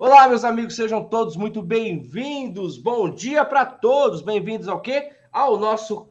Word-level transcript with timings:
Olá, 0.00 0.28
meus 0.28 0.44
amigos, 0.44 0.76
sejam 0.76 1.02
todos 1.02 1.36
muito 1.36 1.60
bem-vindos. 1.60 2.78
Bom 2.78 3.10
dia 3.10 3.44
para 3.44 3.66
todos. 3.66 4.22
Bem-vindos 4.22 4.68
ao 4.68 4.80
quê? 4.80 5.10
Ao 5.32 5.58
nosso 5.58 6.08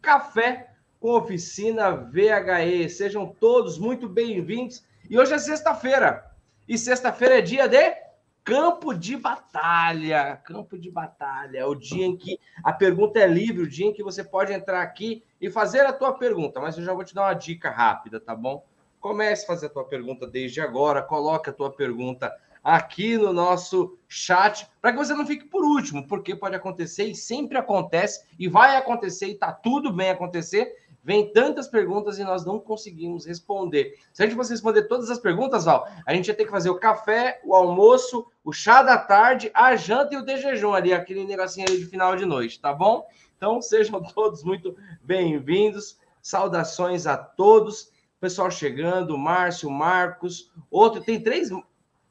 café 0.00 0.70
com 0.98 1.10
oficina 1.10 1.90
VHE. 1.90 2.88
Sejam 2.88 3.26
todos 3.26 3.76
muito 3.76 4.08
bem-vindos. 4.08 4.86
E 5.10 5.18
hoje 5.18 5.34
é 5.34 5.38
sexta-feira. 5.38 6.24
E 6.66 6.78
sexta-feira 6.78 7.36
é 7.36 7.42
dia 7.42 7.68
de 7.68 7.94
campo 8.42 8.94
de 8.94 9.18
batalha. 9.18 10.40
Campo 10.42 10.78
de 10.78 10.90
batalha. 10.90 11.58
É 11.58 11.66
o 11.66 11.74
dia 11.74 12.06
em 12.06 12.16
que 12.16 12.40
a 12.64 12.72
pergunta 12.72 13.18
é 13.18 13.26
livre, 13.26 13.64
o 13.64 13.68
dia 13.68 13.84
em 13.84 13.92
que 13.92 14.02
você 14.02 14.24
pode 14.24 14.50
entrar 14.50 14.80
aqui 14.80 15.22
e 15.38 15.50
fazer 15.50 15.80
a 15.80 15.92
tua 15.92 16.14
pergunta. 16.14 16.58
Mas 16.58 16.78
eu 16.78 16.84
já 16.84 16.94
vou 16.94 17.04
te 17.04 17.14
dar 17.14 17.24
uma 17.24 17.34
dica 17.34 17.68
rápida, 17.68 18.18
tá 18.18 18.34
bom? 18.34 18.64
Comece 18.98 19.44
a 19.44 19.48
fazer 19.48 19.66
a 19.66 19.70
tua 19.70 19.84
pergunta 19.84 20.26
desde 20.26 20.58
agora. 20.62 21.02
Coloque 21.02 21.50
a 21.50 21.52
tua 21.52 21.70
pergunta 21.70 22.32
aqui 22.66 23.16
no 23.16 23.32
nosso 23.32 23.96
chat, 24.08 24.68
para 24.82 24.90
que 24.90 24.98
você 24.98 25.14
não 25.14 25.24
fique 25.24 25.44
por 25.44 25.64
último, 25.64 26.04
porque 26.04 26.34
pode 26.34 26.56
acontecer 26.56 27.04
e 27.04 27.14
sempre 27.14 27.56
acontece, 27.56 28.24
e 28.36 28.48
vai 28.48 28.76
acontecer, 28.76 29.26
e 29.28 29.34
está 29.34 29.52
tudo 29.52 29.92
bem 29.92 30.10
acontecer. 30.10 30.74
Vem 31.04 31.32
tantas 31.32 31.68
perguntas 31.68 32.18
e 32.18 32.24
nós 32.24 32.44
não 32.44 32.58
conseguimos 32.58 33.24
responder. 33.24 33.94
Se 34.12 34.20
a 34.20 34.26
gente 34.26 34.34
fosse 34.34 34.50
responder 34.50 34.88
todas 34.88 35.08
as 35.10 35.20
perguntas, 35.20 35.64
Val, 35.64 35.86
a 36.04 36.12
gente 36.12 36.26
ia 36.26 36.34
ter 36.34 36.44
que 36.44 36.50
fazer 36.50 36.68
o 36.68 36.80
café, 36.80 37.40
o 37.44 37.54
almoço, 37.54 38.26
o 38.44 38.52
chá 38.52 38.82
da 38.82 38.98
tarde, 38.98 39.48
a 39.54 39.76
janta 39.76 40.16
e 40.16 40.18
o 40.18 40.24
de 40.24 40.36
jejum 40.36 40.74
ali, 40.74 40.92
aquele 40.92 41.24
negocinho 41.24 41.68
ali 41.68 41.78
de 41.78 41.86
final 41.86 42.16
de 42.16 42.26
noite, 42.26 42.58
tá 42.58 42.72
bom? 42.72 43.06
Então 43.36 43.62
sejam 43.62 44.02
todos 44.02 44.42
muito 44.42 44.76
bem-vindos. 45.04 46.00
Saudações 46.20 47.06
a 47.06 47.16
todos. 47.16 47.92
Pessoal 48.18 48.50
chegando, 48.50 49.16
Márcio, 49.16 49.70
Marcos, 49.70 50.50
outro, 50.68 51.00
tem 51.00 51.22
três, 51.22 51.50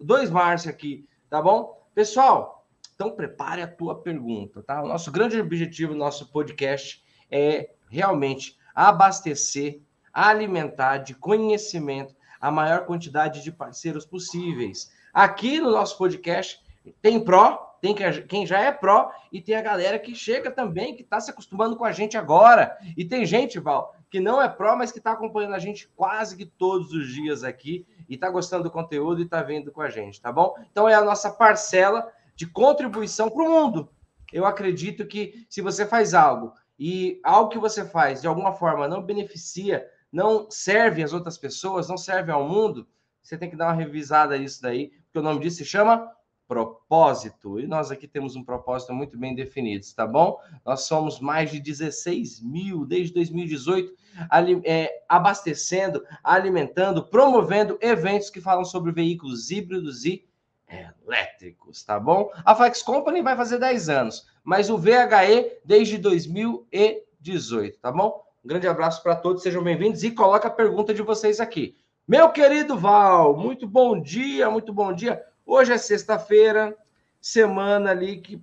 dois 0.05 0.29
Márcio 0.29 0.69
aqui, 0.69 1.07
tá 1.29 1.41
bom? 1.41 1.83
Pessoal, 1.93 2.67
então 2.93 3.11
prepare 3.11 3.61
a 3.61 3.67
tua 3.67 4.01
pergunta, 4.01 4.61
tá? 4.61 4.83
O 4.83 4.87
nosso 4.87 5.11
grande 5.11 5.39
objetivo 5.39 5.93
do 5.93 5.99
nosso 5.99 6.31
podcast 6.31 7.03
é 7.29 7.71
realmente 7.89 8.57
abastecer, 8.73 9.81
alimentar 10.13 10.99
de 10.99 11.15
conhecimento 11.15 12.15
a 12.39 12.51
maior 12.51 12.85
quantidade 12.85 13.43
de 13.43 13.51
parceiros 13.51 14.05
possíveis. 14.05 14.91
Aqui 15.11 15.59
no 15.59 15.71
nosso 15.71 15.97
podcast 15.97 16.59
tem 17.01 17.19
pró, 17.19 17.77
tem 17.81 17.95
quem 18.27 18.45
já 18.45 18.59
é 18.59 18.71
pró 18.71 19.11
e 19.31 19.41
tem 19.41 19.55
a 19.55 19.61
galera 19.61 19.97
que 19.97 20.13
chega 20.13 20.51
também, 20.51 20.95
que 20.95 21.01
está 21.01 21.19
se 21.19 21.31
acostumando 21.31 21.75
com 21.75 21.85
a 21.85 21.91
gente 21.91 22.15
agora. 22.15 22.77
E 22.95 23.03
tem 23.03 23.25
gente, 23.25 23.59
Val, 23.59 23.95
que 24.09 24.19
não 24.19 24.41
é 24.41 24.47
pró, 24.47 24.75
mas 24.75 24.91
que 24.91 24.99
está 24.99 25.13
acompanhando 25.13 25.55
a 25.55 25.59
gente 25.59 25.87
quase 25.95 26.37
que 26.37 26.45
todos 26.45 26.93
os 26.93 27.11
dias 27.11 27.43
aqui 27.43 27.85
e 28.07 28.15
está 28.15 28.29
gostando 28.29 28.63
do 28.63 28.71
conteúdo 28.71 29.21
e 29.21 29.25
está 29.25 29.41
vindo 29.41 29.71
com 29.71 29.81
a 29.81 29.89
gente, 29.89 30.21
tá 30.21 30.31
bom? 30.31 30.55
Então 30.71 30.87
é 30.87 30.93
a 30.93 31.03
nossa 31.03 31.31
parcela 31.31 32.11
de 32.35 32.45
contribuição 32.45 33.29
para 33.29 33.43
o 33.43 33.49
mundo. 33.49 33.89
Eu 34.31 34.45
acredito 34.45 35.05
que 35.05 35.45
se 35.49 35.61
você 35.61 35.85
faz 35.85 36.13
algo 36.13 36.53
e 36.77 37.19
algo 37.23 37.49
que 37.49 37.59
você 37.59 37.85
faz 37.85 38.21
de 38.21 38.27
alguma 38.27 38.53
forma 38.53 38.87
não 38.87 39.01
beneficia, 39.01 39.87
não 40.11 40.49
serve 40.49 41.03
às 41.03 41.13
outras 41.13 41.37
pessoas, 41.37 41.87
não 41.87 41.97
serve 41.97 42.31
ao 42.31 42.47
mundo, 42.47 42.87
você 43.21 43.37
tem 43.37 43.49
que 43.49 43.55
dar 43.55 43.67
uma 43.67 43.73
revisada 43.73 44.37
nisso 44.37 44.61
daí, 44.61 44.89
porque 45.05 45.19
o 45.19 45.21
nome 45.21 45.39
disso 45.39 45.57
se 45.57 45.65
chama 45.65 46.11
propósito. 46.47 47.59
E 47.59 47.67
nós 47.67 47.91
aqui 47.91 48.07
temos 48.07 48.35
um 48.35 48.43
propósito 48.43 48.93
muito 48.93 49.17
bem 49.17 49.35
definido, 49.35 49.85
tá 49.95 50.05
bom? 50.05 50.39
Nós 50.65 50.81
somos 50.81 51.19
mais 51.19 51.51
de 51.51 51.59
16 51.59 52.41
mil 52.41 52.85
desde 52.85 53.13
2018, 53.13 53.93
ali, 54.29 54.61
é, 54.63 55.03
abastecendo, 55.09 56.03
alimentando, 56.23 57.05
promovendo 57.05 57.77
eventos 57.81 58.29
que 58.29 58.41
falam 58.41 58.63
sobre 58.63 58.91
veículos 58.91 59.51
híbridos 59.51 60.05
e 60.05 60.27
elétricos, 60.67 61.83
tá 61.83 61.99
bom? 61.99 62.31
A 62.43 62.55
Flex 62.55 62.81
Company 62.81 63.21
vai 63.21 63.35
fazer 63.35 63.59
10 63.59 63.89
anos, 63.89 64.27
mas 64.43 64.69
o 64.69 64.77
VHE 64.77 65.59
desde 65.63 65.97
2018, 65.97 67.79
tá 67.79 67.91
bom? 67.91 68.23
Um 68.43 68.47
grande 68.47 68.67
abraço 68.67 69.01
para 69.01 69.15
todos, 69.15 69.41
sejam 69.41 69.63
bem-vindos 69.63 70.03
e 70.03 70.11
coloca 70.11 70.47
a 70.47 70.51
pergunta 70.51 70.93
de 70.93 71.01
vocês 71.01 71.39
aqui. 71.39 71.75
Meu 72.07 72.29
querido 72.29 72.77
Val, 72.77 73.35
muito 73.35 73.67
bom 73.67 73.99
dia, 73.99 74.49
muito 74.49 74.71
bom 74.71 74.93
dia. 74.93 75.23
Hoje 75.45 75.73
é 75.73 75.77
sexta-feira, 75.77 76.75
semana 77.21 77.91
ali 77.91 78.17
que 78.17 78.41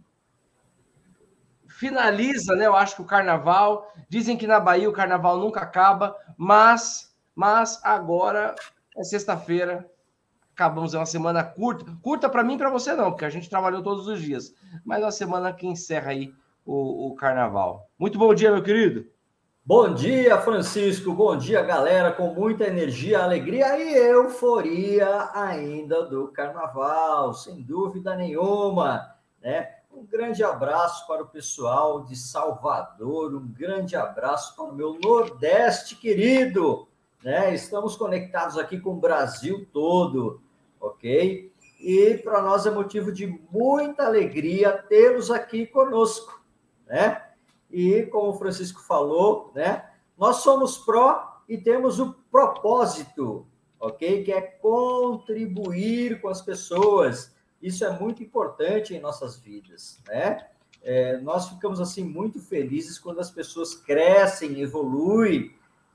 finaliza, 1.67 2.55
né? 2.55 2.67
Eu 2.67 2.77
acho 2.77 2.97
que 2.97 3.03
o 3.03 3.07
carnaval. 3.07 3.93
Dizem 4.09 4.37
que 4.37 4.47
na 4.47 4.61
Bahia 4.61 4.89
o 4.89 4.93
carnaval 4.93 5.39
nunca 5.39 5.61
acaba, 5.61 6.17
mas, 6.37 7.13
mas 7.35 7.81
agora 7.83 8.55
é 8.97 9.03
sexta-feira. 9.03 9.91
Acabamos 10.55 10.95
é 10.95 10.99
uma 10.99 11.07
semana 11.07 11.43
curta, 11.43 11.85
curta 12.03 12.29
para 12.29 12.45
mim 12.45 12.55
e 12.55 12.59
para 12.59 12.71
você 12.71 12.93
não, 12.93 13.11
porque 13.11 13.25
a 13.25 13.31
gente 13.31 13.51
trabalhou 13.51 13.83
todos 13.83 14.07
os 14.07 14.21
dias. 14.21 14.55
Mas 14.85 15.03
uma 15.03 15.11
semana 15.11 15.53
que 15.53 15.67
encerra 15.67 16.11
aí 16.11 16.33
o, 16.65 17.09
o 17.09 17.15
carnaval. 17.17 17.91
Muito 17.99 18.19
bom 18.19 18.33
dia, 18.35 18.53
meu 18.53 18.63
querido. 18.63 19.07
Bom 19.65 19.95
dia, 19.95 20.41
Francisco. 20.41 21.13
Bom 21.13 21.37
dia, 21.37 21.63
galera, 21.63 22.11
com 22.11 22.35
muita 22.35 22.65
energia, 22.65 23.23
alegria 23.23 23.79
e 23.79 23.97
euforia 23.97 25.31
ainda 25.33 26.03
do 26.03 26.27
carnaval, 26.33 27.33
sem 27.33 27.63
dúvida 27.63 28.17
nenhuma, 28.17 29.15
né? 29.41 29.71
Um 29.89 30.05
grande 30.05 30.43
abraço 30.43 31.07
para 31.07 31.23
o 31.23 31.29
pessoal 31.29 32.03
de 32.03 32.17
Salvador, 32.17 33.37
um 33.37 33.47
grande 33.47 33.95
abraço 33.95 34.57
para 34.57 34.65
o 34.65 34.75
meu 34.75 34.99
Nordeste 34.99 35.95
querido, 35.95 36.89
né? 37.23 37.55
Estamos 37.55 37.95
conectados 37.95 38.59
aqui 38.59 38.81
com 38.81 38.95
o 38.95 39.01
Brasil 39.01 39.65
todo, 39.73 40.43
ok? 40.81 41.53
E 41.79 42.15
para 42.25 42.43
nós 42.43 42.67
é 42.67 42.71
motivo 42.73 43.13
de 43.13 43.29
muita 43.49 44.07
alegria 44.07 44.73
tê-los 44.73 45.31
aqui 45.31 45.69
conosco, 45.69 46.43
né? 46.85 47.23
E 47.73 48.03
como 48.07 48.31
o 48.31 48.39
Francisco 48.39 48.81
falou, 48.81 49.51
né? 49.55 49.89
Nós 50.19 50.37
somos 50.37 50.79
pró 50.79 51.43
e 51.49 51.57
temos 51.57 51.99
o 51.99 52.13
propósito, 52.31 53.47
ok? 53.81 54.23
Que 54.23 54.33
é 54.33 54.41
contribuir 54.41 56.21
com 56.21 56.29
as 56.29 56.43
pessoas. 56.43 57.35
Isso 57.61 57.85
é 57.85 57.99
muito 57.99 58.23
importante 58.23 58.95
em 58.95 59.01
nossas 59.01 59.39
vidas, 59.39 60.01
né? 60.07 60.47
É, 60.83 61.17
nós 61.19 61.49
ficamos 61.49 61.81
assim 61.81 62.03
muito 62.05 62.41
felizes 62.41 62.99
quando 62.99 63.21
as 63.21 63.31
pessoas 63.31 63.75
crescem, 63.75 64.61
evoluem 64.61 65.55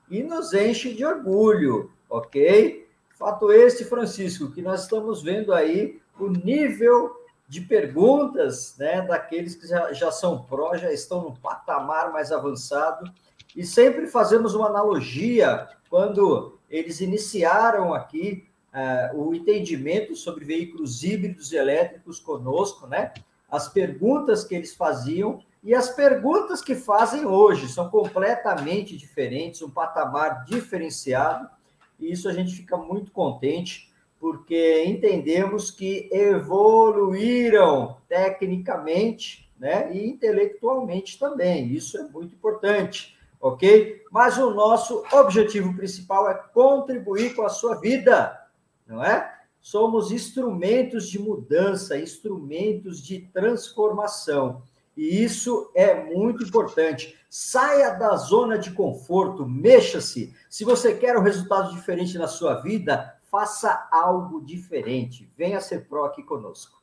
e 0.10 0.24
nos 0.24 0.54
enchem 0.54 0.96
de 0.96 1.06
orgulho, 1.06 1.92
ok? 2.10 2.88
Fato 3.10 3.52
este, 3.52 3.84
Francisco, 3.84 4.52
que 4.52 4.62
nós 4.62 4.84
estamos 4.84 5.22
vendo 5.22 5.54
aí 5.54 6.00
o 6.18 6.30
nível 6.30 7.17
de 7.48 7.62
perguntas 7.62 8.76
né, 8.78 9.02
daqueles 9.02 9.56
que 9.56 9.68
já, 9.68 9.94
já 9.94 10.12
são 10.12 10.44
pró, 10.44 10.76
já 10.76 10.92
estão 10.92 11.22
no 11.22 11.38
patamar 11.38 12.12
mais 12.12 12.32
avançado. 12.32 13.10
E 13.56 13.66
sempre 13.66 14.08
fazemos 14.08 14.54
uma 14.54 14.68
analogia 14.68 15.68
quando 15.90 16.60
eles 16.70 17.00
iniciaram 17.00 17.94
aqui 17.94 18.46
uh, 18.74 19.18
o 19.18 19.34
entendimento 19.34 20.16
sobre 20.16 20.44
veículos 20.44 21.04
híbridos 21.04 21.52
e 21.52 21.56
elétricos 21.56 22.20
conosco, 22.20 22.86
né? 22.86 23.14
As 23.50 23.70
perguntas 23.70 24.44
que 24.44 24.54
eles 24.54 24.76
faziam 24.76 25.40
e 25.64 25.74
as 25.74 25.90
perguntas 25.90 26.62
que 26.62 26.76
fazem 26.76 27.26
hoje 27.26 27.70
são 27.70 27.90
completamente 27.90 28.98
diferentes, 28.98 29.62
um 29.62 29.70
patamar 29.70 30.44
diferenciado, 30.46 31.50
e 31.98 32.12
isso 32.12 32.28
a 32.28 32.34
gente 32.34 32.54
fica 32.54 32.78
muito 32.78 33.12
contente 33.12 33.92
porque 34.20 34.84
entendemos 34.86 35.70
que 35.70 36.10
evoluíram 36.12 37.98
tecnicamente 38.08 39.50
né, 39.60 39.94
e 39.94 40.08
intelectualmente 40.08 41.20
também. 41.20 41.68
Isso 41.68 41.98
é 41.98 42.04
muito 42.04 42.36
importante, 42.36 43.18
ok? 43.40 44.04
Mas 44.12 44.38
o 44.38 44.52
nosso 44.52 45.04
objetivo 45.12 45.76
principal 45.76 46.30
é 46.30 46.34
contribuir 46.34 47.36
com 47.36 47.44
a 47.44 47.50
sua 47.50 47.76
vida, 47.76 48.40
não 48.86 49.04
é? 49.04 49.36
Somos 49.60 50.12
instrumentos 50.12 51.10
de 51.10 51.20
mudança, 51.20 52.00
instrumentos 52.00 53.02
de 53.02 53.20
transformação. 53.34 54.62
E 54.96 55.24
isso 55.24 55.70
é 55.76 55.94
muito 56.06 56.44
importante. 56.44 57.16
Saia 57.30 57.92
da 57.92 58.16
zona 58.16 58.58
de 58.58 58.72
conforto, 58.72 59.46
mexa-se. 59.46 60.34
Se 60.50 60.64
você 60.64 60.96
quer 60.96 61.18
um 61.18 61.22
resultado 61.22 61.72
diferente 61.72 62.18
na 62.18 62.28
sua 62.28 62.56
vida, 62.62 63.14
faça 63.30 63.88
algo 63.92 64.44
diferente. 64.44 65.32
Venha 65.38 65.62
ser 65.62 65.88
pró 65.88 66.06
aqui 66.06 66.24
conosco. 66.24 66.82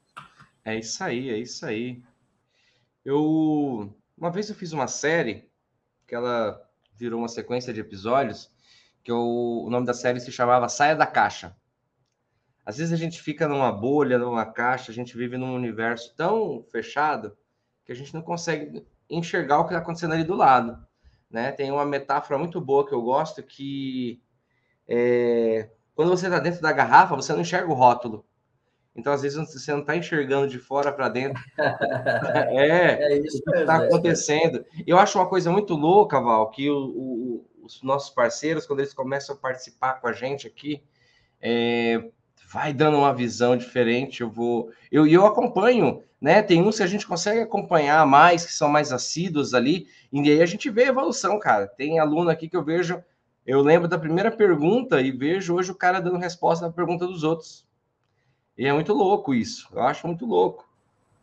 É 0.65 0.77
isso 0.79 1.03
aí, 1.03 1.31
é 1.31 1.39
isso 1.39 1.65
aí. 1.67 2.03
Eu 3.05 3.95
uma 4.17 4.31
vez 4.31 4.49
eu 4.49 4.55
fiz 4.55 4.73
uma 4.73 4.87
série 4.87 5.51
que 6.07 6.15
ela 6.15 6.61
virou 6.97 7.21
uma 7.21 7.29
sequência 7.29 7.73
de 7.73 7.81
episódios 7.81 8.51
que 9.03 9.11
eu, 9.11 9.19
o 9.19 9.69
nome 9.69 9.87
da 9.87 9.93
série 9.93 10.21
se 10.21 10.33
chamava 10.33 10.69
Saia 10.69 10.97
da 10.97 11.07
Caixa. 11.07 11.55
Às 12.65 12.79
vezes 12.79 12.93
a 12.93 12.97
gente 12.97 13.21
fica 13.21 13.47
numa 13.47 13.71
bolha, 13.71 14.19
numa 14.19 14.47
caixa, 14.47 14.91
a 14.91 14.95
gente 14.95 15.15
vive 15.17 15.37
num 15.37 15.55
universo 15.55 16.15
tão 16.17 16.65
fechado 16.73 17.37
que 17.85 17.93
a 17.93 17.95
gente 17.95 18.15
não 18.15 18.23
consegue 18.23 18.87
enxergar 19.11 19.59
o 19.59 19.65
que 19.65 19.75
está 19.75 19.81
acontecendo 19.81 20.15
ali 20.15 20.25
do 20.25 20.35
lado. 20.35 20.83
Né? 21.29 21.53
Tem 21.53 21.71
uma 21.71 21.85
metáfora 21.85 22.39
muito 22.39 22.59
boa 22.61 22.87
que 22.87 22.95
eu 22.95 23.03
gosto 23.03 23.43
que 23.43 24.23
é, 24.89 25.69
quando 25.95 26.11
você 26.11 26.27
está 26.27 26.39
dentro 26.39 26.61
da 26.61 26.73
garrafa, 26.73 27.17
você 27.17 27.33
não 27.33 27.41
enxerga 27.41 27.71
o 27.71 27.75
rótulo. 27.75 28.25
Então, 28.97 29.13
às 29.13 29.23
vezes, 29.23 29.53
você 29.53 29.73
não 29.73 29.81
está 29.81 29.97
enxergando 29.97 30.47
de 30.47 30.59
fora 30.59 30.93
para 30.93 31.09
dentro. 31.09 31.43
é, 31.59 33.13
é 33.13 33.19
isso 33.19 33.43
que 33.43 33.59
está 33.59 33.83
é 33.83 33.87
acontecendo. 33.87 34.65
Eu 34.87 34.99
acho 34.99 35.19
uma 35.19 35.29
coisa 35.29 35.51
muito 35.51 35.75
louca, 35.75 36.21
Val, 36.21 36.51
que 36.51 36.71
o, 36.71 36.77
o, 36.77 37.47
os 37.65 37.83
nossos 37.83 38.11
parceiros, 38.11 38.67
quando 38.67 38.81
eles 38.81 38.95
começam 38.95 39.35
a 39.35 39.39
participar 39.39 39.95
com 39.95 40.07
a 40.07 40.13
gente 40.13 40.47
aqui, 40.47 40.81
é, 41.41 42.05
vai 42.49 42.73
dando 42.73 42.99
uma 42.99 43.13
visão 43.13 43.57
diferente. 43.57 44.21
Eu 44.21 44.31
vou. 44.31 44.71
Eu, 44.93 45.09
eu 45.09 45.27
acompanho, 45.27 46.01
né? 46.21 46.41
Tem 46.41 46.63
uns 46.63 46.77
que 46.77 46.85
a 46.85 46.87
gente 46.87 47.07
consegue 47.07 47.41
acompanhar 47.41 48.07
mais, 48.07 48.47
que 48.47 48.53
são 48.53 48.69
mais 48.69 48.93
assíduos 48.93 49.55
ali, 49.55 49.89
e 50.13 50.21
aí 50.31 50.41
a 50.41 50.47
gente 50.47 50.71
vê 50.71 50.85
a 50.85 50.89
evolução, 50.89 51.37
cara. 51.41 51.67
Tem 51.67 51.99
aluno 51.99 52.31
aqui 52.31 52.49
que 52.49 52.57
eu 52.57 52.65
vejo. 52.65 53.03
Eu 53.47 53.61
lembro 53.61 53.87
da 53.87 53.99
primeira 53.99 54.31
pergunta 54.31 55.03
e 55.03 55.11
vejo 55.11 55.55
hoje 55.55 55.71
o 55.71 55.75
cara 55.75 56.01
dando 56.01 56.17
resposta 56.17 56.67
à 56.67 56.73
pergunta 56.73 57.07
dos 57.07 57.23
outros. 57.23 57.67
E 58.57 58.67
é 58.67 58.73
muito 58.73 58.95
louco 58.95 59.35
isso. 59.35 59.69
Eu 59.73 59.83
acho 59.83 60.07
muito 60.07 60.25
louco. 60.25 60.67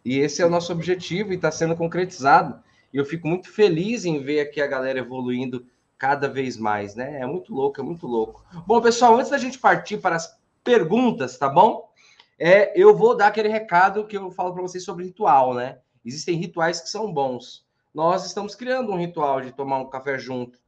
E 0.05 0.19
esse 0.19 0.41
é 0.41 0.45
o 0.45 0.49
nosso 0.49 0.71
objetivo 0.71 1.31
e 1.31 1.35
está 1.35 1.51
sendo 1.51 1.75
concretizado. 1.75 2.61
E 2.93 2.97
eu 2.97 3.05
fico 3.05 3.27
muito 3.27 3.49
feliz 3.51 4.05
em 4.05 4.19
ver 4.19 4.41
aqui 4.41 4.61
a 4.61 4.67
galera 4.67 4.99
evoluindo 4.99 5.65
cada 5.97 6.27
vez 6.27 6.57
mais, 6.57 6.93
né? 6.93 7.21
É 7.21 7.25
muito 7.25 7.53
louco, 7.53 7.81
é 7.81 7.83
muito 7.83 8.05
louco. 8.05 8.43
Bom, 8.67 8.79
pessoal, 8.81 9.15
antes 9.15 9.31
da 9.31 9.37
gente 9.37 9.57
partir 9.57 9.97
para 9.97 10.15
as 10.15 10.37
perguntas, 10.63 11.37
tá 11.37 11.49
bom? 11.49 11.89
É, 12.37 12.79
eu 12.79 12.95
vou 12.95 13.17
dar 13.17 13.27
aquele 13.27 13.49
recado 13.49 14.05
que 14.05 14.17
eu 14.17 14.29
falo 14.29 14.53
para 14.53 14.61
vocês 14.61 14.83
sobre 14.83 15.05
ritual, 15.05 15.55
né? 15.55 15.79
Existem 16.05 16.35
rituais 16.35 16.81
que 16.81 16.89
são 16.89 17.11
bons. 17.11 17.65
Nós 17.93 18.25
estamos 18.25 18.53
criando 18.53 18.91
um 18.91 18.97
ritual 18.97 19.41
de 19.41 19.51
tomar 19.51 19.79
um 19.79 19.89
café 19.89 20.19
junto. 20.19 20.60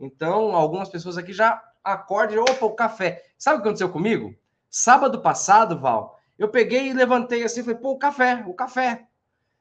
Então, 0.00 0.56
algumas 0.56 0.88
pessoas 0.88 1.18
aqui 1.18 1.32
já 1.32 1.62
acordam 1.84 2.36
e 2.36 2.38
opa, 2.38 2.64
o 2.64 2.74
café. 2.74 3.22
Sabe 3.38 3.58
o 3.58 3.62
que 3.62 3.68
aconteceu 3.68 3.90
comigo? 3.90 4.34
Sábado 4.68 5.20
passado, 5.20 5.78
Val, 5.78 6.18
eu 6.38 6.48
peguei 6.48 6.88
e 6.88 6.92
levantei 6.92 7.42
assim, 7.42 7.62
falei, 7.62 7.78
pô, 7.78 7.90
o 7.90 7.98
café, 7.98 8.44
o 8.46 8.54
café. 8.54 9.06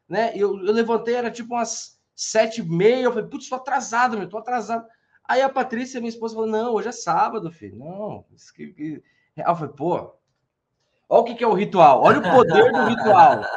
Né? 0.08 0.32
Eu, 0.36 0.58
eu 0.66 0.74
levantei, 0.74 1.16
era 1.16 1.30
tipo 1.30 1.54
umas 1.54 2.00
sete 2.16 2.62
e 2.62 2.64
meia, 2.64 3.04
eu 3.04 3.12
falei, 3.12 3.28
putz, 3.28 3.50
tô 3.50 3.56
atrasado, 3.56 4.18
meu, 4.18 4.30
tô 4.30 4.38
atrasado. 4.38 4.86
Aí 5.28 5.42
a 5.42 5.50
Patrícia, 5.50 6.00
minha 6.00 6.10
esposa, 6.10 6.36
falou, 6.36 6.50
não, 6.50 6.74
hoje 6.74 6.90
é 6.90 6.92
sábado, 6.92 7.52
filho. 7.52 7.78
Não, 7.78 8.26
isso 8.34 8.54
que, 8.54 9.04
eu 9.38 9.56
falei, 9.56 9.74
pô, 9.74 9.94
olha 11.08 11.22
o 11.22 11.24
que, 11.24 11.36
que 11.36 11.44
é 11.44 11.48
o 11.48 11.54
ritual, 11.54 12.02
olha 12.02 12.20
o 12.20 12.36
poder 12.36 12.72
do 12.72 12.86
ritual. 12.86 13.42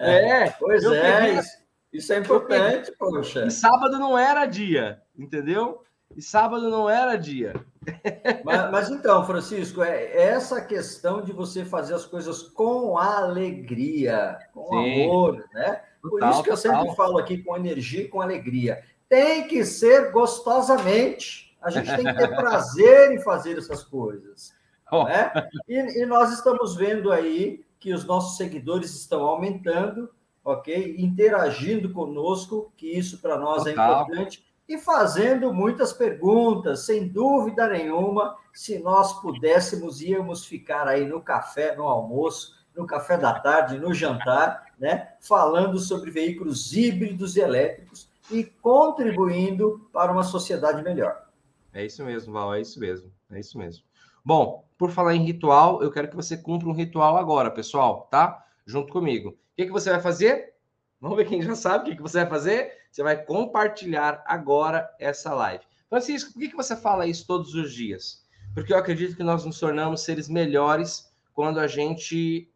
É, 0.00 0.48
pois 0.50 0.84
é, 0.84 1.30
isso, 1.34 1.58
isso, 1.92 2.12
é 2.12 2.18
importante, 2.18 2.92
poxa. 2.92 3.44
E 3.44 3.50
sábado 3.50 3.98
não 3.98 4.16
era 4.16 4.46
dia, 4.46 5.02
entendeu? 5.18 5.84
E 6.16 6.22
sábado 6.22 6.68
não 6.70 6.88
era 6.88 7.16
dia. 7.16 7.54
Mas, 8.44 8.70
mas, 8.70 8.90
então, 8.90 9.24
Francisco, 9.24 9.82
é 9.82 10.14
essa 10.14 10.60
questão 10.60 11.22
de 11.22 11.32
você 11.32 11.64
fazer 11.64 11.94
as 11.94 12.04
coisas 12.04 12.42
com 12.42 12.98
alegria, 12.98 14.38
com 14.52 14.68
Sim. 14.68 15.04
amor, 15.04 15.48
né? 15.54 15.82
Por 16.02 16.22
isso 16.22 16.42
que 16.42 16.50
eu 16.50 16.56
total. 16.56 16.82
sempre 16.82 16.96
falo 16.96 17.16
aqui 17.16 17.38
com 17.38 17.56
energia 17.56 18.02
e 18.02 18.08
com 18.08 18.20
alegria. 18.20 18.84
Tem 19.08 19.48
que 19.48 19.64
ser 19.64 20.12
gostosamente. 20.12 21.56
A 21.62 21.70
gente 21.70 21.86
tem 21.86 22.04
que 22.04 22.14
ter 22.14 22.28
prazer 22.36 23.12
em 23.12 23.20
fazer 23.20 23.56
essas 23.56 23.82
coisas. 23.82 24.54
Oh. 24.90 25.04
Né? 25.04 25.32
E, 25.68 26.02
e, 26.02 26.06
nós 26.06 26.32
estamos 26.32 26.76
vendo 26.76 27.10
aí 27.10 27.64
que 27.78 27.92
os 27.92 28.04
nossos 28.04 28.36
seguidores 28.36 28.94
estão 28.94 29.22
aumentando, 29.22 30.10
ok? 30.44 30.96
Interagindo 30.98 31.90
conosco, 31.90 32.72
que 32.76 32.86
isso 32.86 33.18
para 33.20 33.38
nós 33.38 33.66
é 33.66 33.70
Total. 33.70 34.00
é 34.00 34.02
importante, 34.02 34.44
e 34.68 34.76
fazendo 34.76 35.52
muitas 35.52 35.92
perguntas, 35.92 36.84
sem 36.84 37.08
dúvida 37.08 37.66
nenhuma. 37.66 38.36
Se 38.52 38.78
nós 38.78 39.18
pudéssemos, 39.20 40.02
íamos 40.02 40.44
ficar 40.44 40.86
aí 40.86 41.06
no 41.06 41.22
café, 41.22 41.74
no 41.74 41.84
almoço, 41.84 42.54
no 42.76 42.86
café 42.86 43.16
da 43.16 43.40
tarde, 43.40 43.78
no 43.78 43.94
jantar, 43.94 44.66
né? 44.78 45.14
Falando 45.20 45.78
sobre 45.78 46.10
veículos 46.10 46.76
híbridos 46.76 47.36
e 47.36 47.40
elétricos 47.40 48.10
e 48.30 48.44
contribuindo 48.44 49.88
para 49.90 50.12
uma 50.12 50.22
sociedade 50.22 50.82
melhor. 50.82 51.28
É 51.72 51.86
isso 51.86 52.04
mesmo, 52.04 52.34
Val, 52.34 52.54
é 52.54 52.60
isso 52.60 52.78
mesmo, 52.78 53.10
é 53.30 53.40
isso 53.40 53.56
mesmo. 53.56 53.82
Bom, 54.22 54.68
por 54.76 54.90
falar 54.90 55.14
em 55.14 55.24
ritual, 55.24 55.82
eu 55.82 55.90
quero 55.90 56.08
que 56.08 56.16
você 56.16 56.36
cumpra 56.36 56.68
um 56.68 56.74
ritual 56.74 57.16
agora, 57.16 57.50
pessoal, 57.50 58.06
tá? 58.10 58.44
Junto 58.66 58.92
comigo. 58.92 59.30
O 59.30 59.36
que, 59.56 59.66
que 59.66 59.72
você 59.72 59.90
vai 59.90 60.00
fazer? 60.00 60.54
Vamos 61.00 61.16
ver 61.16 61.26
quem 61.26 61.40
já 61.40 61.54
sabe 61.54 61.84
o 61.84 61.86
que, 61.86 61.96
que 61.96 62.02
você 62.02 62.18
vai 62.18 62.28
fazer. 62.28 62.77
Você 62.90 63.02
vai 63.02 63.22
compartilhar 63.24 64.22
agora 64.26 64.88
essa 64.98 65.34
live. 65.34 65.64
Francisco, 65.88 66.32
por 66.32 66.40
que, 66.40 66.48
que 66.48 66.56
você 66.56 66.76
fala 66.76 67.06
isso 67.06 67.26
todos 67.26 67.54
os 67.54 67.72
dias? 67.72 68.24
Porque 68.54 68.72
eu 68.72 68.78
acredito 68.78 69.16
que 69.16 69.22
nós 69.22 69.44
nos 69.44 69.58
tornamos 69.58 70.02
seres 70.02 70.28
melhores 70.28 71.10
quando 71.32 71.60
a 71.60 71.66
gente 71.66 72.50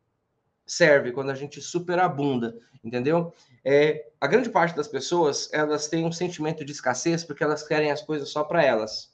serve, 0.67 1.13
quando 1.13 1.31
a 1.31 1.35
gente 1.35 1.61
superabunda, 1.61 2.57
entendeu? 2.83 3.33
É, 3.65 4.11
a 4.21 4.27
grande 4.27 4.51
parte 4.51 4.75
das 4.75 4.89
pessoas, 4.89 5.49
elas 5.53 5.89
têm 5.89 6.05
um 6.05 6.13
sentimento 6.13 6.65
de 6.65 6.73
escassez 6.73 7.25
porque 7.25 7.45
elas 7.45 7.63
querem 7.63 7.91
as 7.91 8.03
coisas 8.03 8.31
só 8.31 8.43
para 8.43 8.65
elas. 8.65 9.13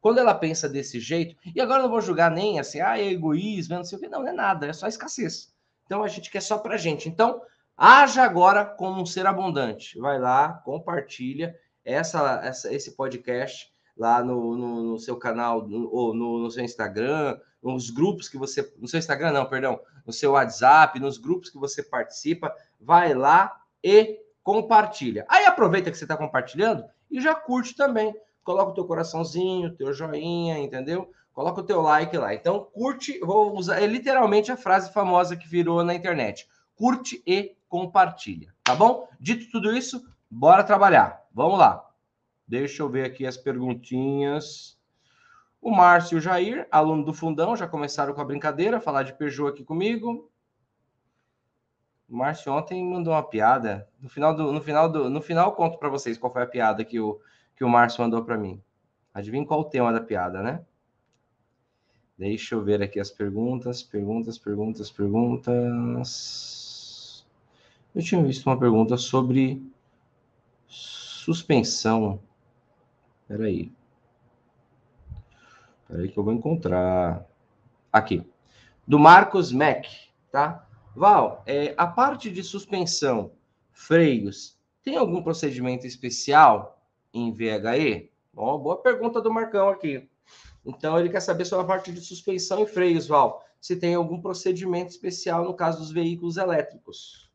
Quando 0.00 0.18
ela 0.18 0.34
pensa 0.34 0.68
desse 0.68 0.98
jeito, 0.98 1.36
e 1.54 1.60
agora 1.60 1.82
não 1.82 1.90
vou 1.90 2.00
julgar 2.00 2.30
nem 2.30 2.58
assim, 2.58 2.80
ah, 2.80 2.98
é 2.98 3.10
egoísmo, 3.10 3.76
não 3.76 3.84
sei 3.84 3.98
o 3.98 4.00
que, 4.00 4.08
não, 4.08 4.22
não 4.22 4.28
é 4.28 4.32
nada, 4.32 4.66
é 4.66 4.72
só 4.72 4.88
escassez. 4.88 5.52
Então 5.84 6.02
a 6.02 6.08
gente 6.08 6.30
quer 6.30 6.40
só 6.40 6.56
pra 6.56 6.78
gente. 6.78 7.08
Então, 7.08 7.42
haja 7.80 8.22
agora 8.22 8.64
como 8.64 9.00
um 9.00 9.06
ser 9.06 9.26
abundante. 9.26 9.98
Vai 9.98 10.18
lá, 10.18 10.52
compartilha 10.64 11.56
essa, 11.84 12.40
essa 12.44 12.72
esse 12.72 12.94
podcast 12.94 13.72
lá 13.96 14.22
no, 14.22 14.56
no, 14.56 14.82
no 14.82 14.98
seu 14.98 15.16
canal, 15.16 15.66
no, 15.66 15.88
ou 15.90 16.12
no, 16.12 16.38
no 16.40 16.50
seu 16.50 16.62
Instagram, 16.62 17.38
nos 17.62 17.88
grupos 17.88 18.28
que 18.28 18.36
você. 18.36 18.70
No 18.78 18.86
seu 18.86 18.98
Instagram, 18.98 19.32
não, 19.32 19.46
perdão, 19.46 19.80
no 20.06 20.12
seu 20.12 20.32
WhatsApp, 20.32 21.00
nos 21.00 21.16
grupos 21.16 21.48
que 21.48 21.58
você 21.58 21.82
participa, 21.82 22.54
vai 22.78 23.14
lá 23.14 23.60
e 23.82 24.20
compartilha. 24.42 25.24
Aí 25.28 25.46
aproveita 25.46 25.90
que 25.90 25.96
você 25.96 26.04
está 26.04 26.16
compartilhando 26.16 26.84
e 27.10 27.20
já 27.20 27.34
curte 27.34 27.74
também 27.74 28.14
coloca 28.42 28.72
o 28.72 28.74
teu 28.74 28.84
coraçãozinho, 28.84 29.74
teu 29.76 29.92
joinha, 29.92 30.58
entendeu? 30.58 31.10
Coloca 31.32 31.60
o 31.60 31.64
teu 31.64 31.80
like 31.80 32.16
lá. 32.16 32.34
Então, 32.34 32.68
curte, 32.72 33.18
vou 33.20 33.56
usar 33.56 33.80
é 33.80 33.86
literalmente 33.86 34.50
a 34.50 34.56
frase 34.56 34.92
famosa 34.92 35.36
que 35.36 35.48
virou 35.48 35.84
na 35.84 35.94
internet. 35.94 36.48
Curte 36.74 37.22
e 37.26 37.54
compartilha, 37.70 38.52
tá 38.64 38.74
bom? 38.74 39.08
Dito 39.18 39.48
tudo 39.50 39.74
isso, 39.74 40.04
bora 40.28 40.64
trabalhar. 40.64 41.24
Vamos 41.32 41.58
lá. 41.58 41.88
Deixa 42.46 42.82
eu 42.82 42.88
ver 42.90 43.06
aqui 43.06 43.24
as 43.24 43.36
perguntinhas. 43.36 44.76
O 45.62 45.70
Márcio 45.70 46.16
e 46.16 46.18
o 46.18 46.20
Jair, 46.20 46.66
aluno 46.70 47.04
do 47.04 47.14
Fundão, 47.14 47.56
já 47.56 47.68
começaram 47.68 48.12
com 48.12 48.20
a 48.20 48.24
brincadeira, 48.24 48.80
falar 48.80 49.04
de 49.04 49.12
Peugeot 49.12 49.50
aqui 49.50 49.64
comigo. 49.64 50.28
O 52.08 52.16
Márcio 52.16 52.52
ontem 52.52 52.84
mandou 52.84 53.12
uma 53.12 53.22
piada. 53.22 53.88
No 54.00 54.08
final 54.08 54.34
do, 54.34 54.52
no 54.52 54.60
final 54.60 54.90
do, 54.90 55.08
no 55.08 55.22
final 55.22 55.54
conto 55.54 55.78
para 55.78 55.88
vocês 55.88 56.18
qual 56.18 56.32
foi 56.32 56.42
a 56.42 56.46
piada 56.46 56.84
que 56.84 56.98
o 56.98 57.20
que 57.54 57.62
o 57.62 57.68
Márcio 57.68 58.02
mandou 58.02 58.24
para 58.24 58.36
mim. 58.36 58.60
Adivinha 59.14 59.46
qual 59.46 59.60
o 59.60 59.64
tema 59.64 59.92
da 59.92 60.00
piada, 60.00 60.42
né? 60.42 60.64
Deixa 62.18 62.54
eu 62.54 62.64
ver 62.64 62.82
aqui 62.82 62.98
as 62.98 63.10
perguntas, 63.10 63.82
perguntas, 63.82 64.38
perguntas, 64.38 64.90
perguntas. 64.90 66.69
Eu 67.94 68.02
tinha 68.02 68.22
visto 68.22 68.46
uma 68.46 68.58
pergunta 68.58 68.96
sobre 68.96 69.62
suspensão. 70.66 72.20
Peraí. 73.26 73.72
Peraí 75.88 76.08
que 76.08 76.18
eu 76.18 76.22
vou 76.22 76.32
encontrar. 76.32 77.26
Aqui. 77.92 78.24
Do 78.86 78.98
Marcos 78.98 79.50
Mac, 79.50 79.86
tá? 80.30 80.66
Val, 80.94 81.42
é, 81.46 81.74
a 81.76 81.86
parte 81.86 82.30
de 82.30 82.42
suspensão, 82.42 83.32
freios, 83.72 84.56
tem 84.82 84.96
algum 84.96 85.22
procedimento 85.22 85.86
especial 85.86 86.80
em 87.12 87.32
VHE? 87.32 88.10
Bom, 88.32 88.58
boa 88.58 88.80
pergunta 88.80 89.20
do 89.20 89.32
Marcão 89.32 89.68
aqui. 89.68 90.08
Então, 90.64 90.98
ele 90.98 91.08
quer 91.08 91.20
saber 91.20 91.44
sobre 91.44 91.64
a 91.64 91.68
parte 91.68 91.92
de 91.92 92.00
suspensão 92.00 92.62
e 92.62 92.66
freios, 92.66 93.08
Val. 93.08 93.44
Se 93.60 93.76
tem 93.76 93.94
algum 93.94 94.20
procedimento 94.20 94.90
especial 94.90 95.44
no 95.44 95.54
caso 95.54 95.78
dos 95.78 95.90
veículos 95.90 96.36
elétricos. 96.36 97.29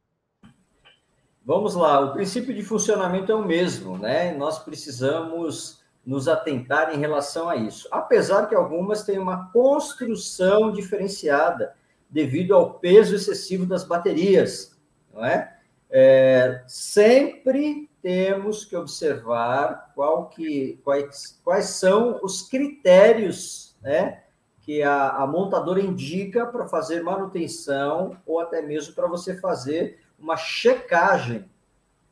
Vamos 1.45 1.75
lá, 1.75 1.99
o 1.99 2.11
princípio 2.11 2.55
de 2.55 2.63
funcionamento 2.63 3.31
é 3.31 3.35
o 3.35 3.45
mesmo, 3.45 3.99
né? 3.99 4.33
Nós 4.33 4.57
precisamos 4.57 5.79
nos 6.03 6.27
atentar 6.27 6.91
em 6.95 6.97
relação 6.97 7.47
a 7.47 7.55
isso. 7.55 7.87
Apesar 7.91 8.47
que 8.47 8.55
algumas 8.55 9.03
têm 9.03 9.19
uma 9.19 9.51
construção 9.51 10.71
diferenciada 10.71 11.75
devido 12.09 12.55
ao 12.55 12.73
peso 12.79 13.15
excessivo 13.15 13.63
das 13.63 13.83
baterias, 13.83 14.75
não 15.13 15.23
é? 15.23 15.55
é 15.91 16.63
sempre 16.65 17.91
temos 18.01 18.65
que 18.65 18.75
observar 18.75 19.93
que, 20.33 20.79
quais, 20.83 21.39
quais 21.43 21.65
são 21.65 22.19
os 22.23 22.41
critérios 22.41 23.77
né, 23.83 24.23
que 24.61 24.81
a, 24.81 25.09
a 25.09 25.27
montadora 25.27 25.79
indica 25.79 26.43
para 26.47 26.67
fazer 26.67 27.03
manutenção 27.03 28.17
ou 28.25 28.39
até 28.39 28.63
mesmo 28.63 28.95
para 28.95 29.07
você 29.07 29.37
fazer 29.37 30.04
uma 30.19 30.37
checagem 30.37 31.45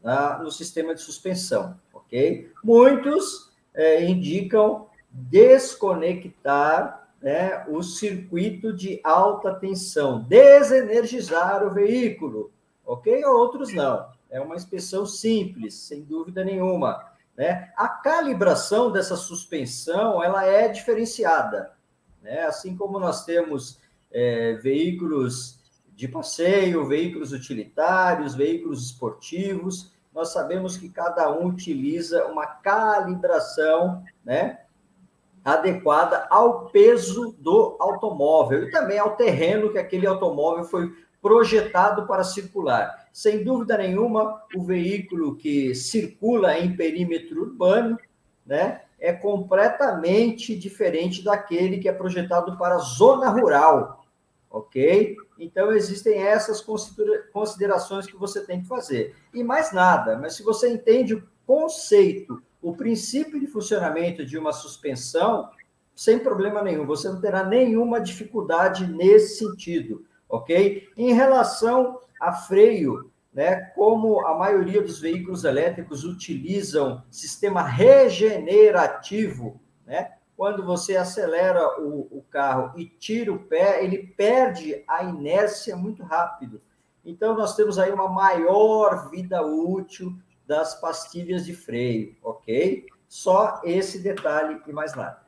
né, 0.03 0.39
no 0.41 0.51
sistema 0.51 0.93
de 0.93 1.01
suspensão, 1.01 1.79
ok? 1.93 2.51
Muitos 2.63 3.51
é, 3.73 4.03
indicam 4.03 4.87
desconectar 5.09 7.07
né, 7.21 7.65
o 7.69 7.81
circuito 7.81 8.73
de 8.73 8.99
alta 9.03 9.53
tensão, 9.55 10.21
desenergizar 10.23 11.65
o 11.65 11.71
veículo, 11.71 12.51
ok? 12.85 13.23
Outros 13.25 13.73
não. 13.73 14.11
É 14.29 14.41
uma 14.41 14.55
inspeção 14.55 15.05
simples, 15.05 15.75
sem 15.75 16.01
dúvida 16.01 16.43
nenhuma. 16.43 17.13
Né? 17.37 17.71
A 17.77 17.87
calibração 17.87 18.91
dessa 18.91 19.15
suspensão 19.15 20.23
ela 20.23 20.45
é 20.45 20.67
diferenciada. 20.67 21.71
Né? 22.21 22.41
Assim 22.41 22.75
como 22.75 22.99
nós 22.99 23.25
temos 23.25 23.79
é, 24.11 24.53
veículos 24.53 25.59
de 25.95 26.07
passeio, 26.07 26.85
veículos 26.85 27.31
utilitários, 27.31 28.35
veículos 28.35 28.85
esportivos, 28.85 29.91
nós 30.13 30.31
sabemos 30.31 30.77
que 30.77 30.89
cada 30.89 31.31
um 31.31 31.47
utiliza 31.47 32.25
uma 32.27 32.45
calibração 32.45 34.03
né, 34.23 34.59
adequada 35.43 36.27
ao 36.29 36.65
peso 36.67 37.35
do 37.39 37.75
automóvel 37.79 38.63
e 38.63 38.71
também 38.71 38.99
ao 38.99 39.15
terreno 39.15 39.71
que 39.71 39.79
aquele 39.79 40.05
automóvel 40.05 40.63
foi 40.63 40.91
projetado 41.21 42.05
para 42.05 42.23
circular. 42.23 43.07
Sem 43.11 43.43
dúvida 43.43 43.77
nenhuma, 43.77 44.43
o 44.55 44.63
veículo 44.63 45.35
que 45.35 45.73
circula 45.73 46.57
em 46.59 46.75
perímetro 46.75 47.41
urbano, 47.41 47.97
né, 48.45 48.81
é 48.99 49.11
completamente 49.11 50.55
diferente 50.55 51.23
daquele 51.23 51.77
que 51.77 51.89
é 51.89 51.93
projetado 51.93 52.57
para 52.57 52.77
zona 52.77 53.29
rural, 53.29 54.05
ok? 54.49 55.15
Então, 55.37 55.71
existem 55.71 56.21
essas 56.21 56.63
considerações 57.31 58.05
que 58.05 58.15
você 58.15 58.45
tem 58.45 58.61
que 58.61 58.67
fazer. 58.67 59.15
E 59.33 59.43
mais 59.43 59.71
nada, 59.71 60.17
mas 60.17 60.35
se 60.35 60.43
você 60.43 60.69
entende 60.69 61.15
o 61.15 61.23
conceito, 61.45 62.41
o 62.61 62.75
princípio 62.75 63.39
de 63.39 63.47
funcionamento 63.47 64.25
de 64.25 64.37
uma 64.37 64.53
suspensão, 64.53 65.49
sem 65.95 66.19
problema 66.19 66.61
nenhum, 66.61 66.85
você 66.85 67.09
não 67.09 67.19
terá 67.19 67.43
nenhuma 67.43 67.99
dificuldade 67.99 68.87
nesse 68.87 69.37
sentido, 69.39 70.05
ok? 70.29 70.87
Em 70.95 71.13
relação 71.13 71.99
a 72.19 72.31
freio, 72.31 73.11
né, 73.33 73.55
como 73.75 74.25
a 74.25 74.37
maioria 74.37 74.81
dos 74.81 74.99
veículos 74.99 75.43
elétricos 75.43 76.03
utilizam 76.03 77.03
sistema 77.09 77.63
regenerativo, 77.63 79.59
né, 79.85 80.11
quando 80.35 80.65
você 80.65 80.95
acelera 80.95 81.79
o, 81.79 82.07
o 82.11 82.23
carro 82.29 82.77
e 82.77 82.85
tira 82.85 83.31
o 83.31 83.39
pé, 83.39 83.83
ele 83.83 83.99
perde 83.99 84.83
a 84.87 85.03
inércia 85.03 85.75
muito 85.75 86.03
rápido. 86.03 86.61
Então, 87.05 87.35
nós 87.35 87.55
temos 87.55 87.77
aí 87.77 87.91
uma 87.91 88.09
maior 88.09 89.09
vida 89.09 89.41
útil 89.45 90.17
das 90.47 90.79
pastilhas 90.79 91.45
de 91.45 91.53
freio, 91.53 92.15
ok? 92.23 92.85
Só 93.07 93.61
esse 93.63 93.99
detalhe 93.99 94.61
e 94.67 94.71
mais 94.71 94.95
nada. 94.95 95.21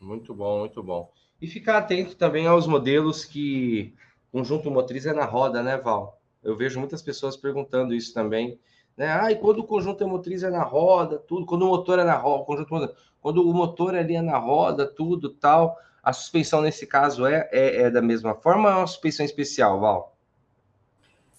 Muito 0.00 0.34
bom, 0.34 0.60
muito 0.60 0.82
bom. 0.82 1.10
E 1.40 1.46
ficar 1.46 1.78
atento 1.78 2.14
também 2.16 2.46
aos 2.46 2.66
modelos 2.66 3.24
que 3.24 3.94
conjunto 4.30 4.70
motriz 4.70 5.06
é 5.06 5.12
na 5.12 5.24
roda, 5.24 5.62
né, 5.62 5.76
Val? 5.76 6.20
Eu 6.42 6.56
vejo 6.56 6.78
muitas 6.78 7.02
pessoas 7.02 7.36
perguntando 7.36 7.94
isso 7.94 8.12
também. 8.12 8.58
Né? 8.96 9.08
Ah, 9.08 9.30
e 9.32 9.36
quando 9.36 9.58
o 9.58 9.66
conjunto 9.66 10.06
motriz 10.06 10.42
é 10.42 10.50
na 10.50 10.62
roda, 10.62 11.18
tudo, 11.18 11.46
quando 11.46 11.62
o 11.62 11.68
motor 11.68 11.98
é 11.98 12.04
na 12.04 12.16
roda, 12.16 12.42
o 12.42 12.46
conjunto 12.46 12.94
quando 13.20 13.48
o 13.48 13.54
motor 13.54 13.94
ali 13.94 14.16
é 14.16 14.22
na 14.22 14.36
roda, 14.36 14.86
tudo 14.86 15.30
tal, 15.30 15.78
a 16.02 16.12
suspensão 16.12 16.60
nesse 16.60 16.86
caso 16.86 17.24
é, 17.24 17.48
é, 17.52 17.82
é 17.82 17.90
da 17.90 18.02
mesma 18.02 18.34
forma 18.34 18.68
ou 18.68 18.74
é 18.74 18.78
uma 18.78 18.86
suspensão 18.86 19.24
especial, 19.24 19.80
Val? 19.80 20.16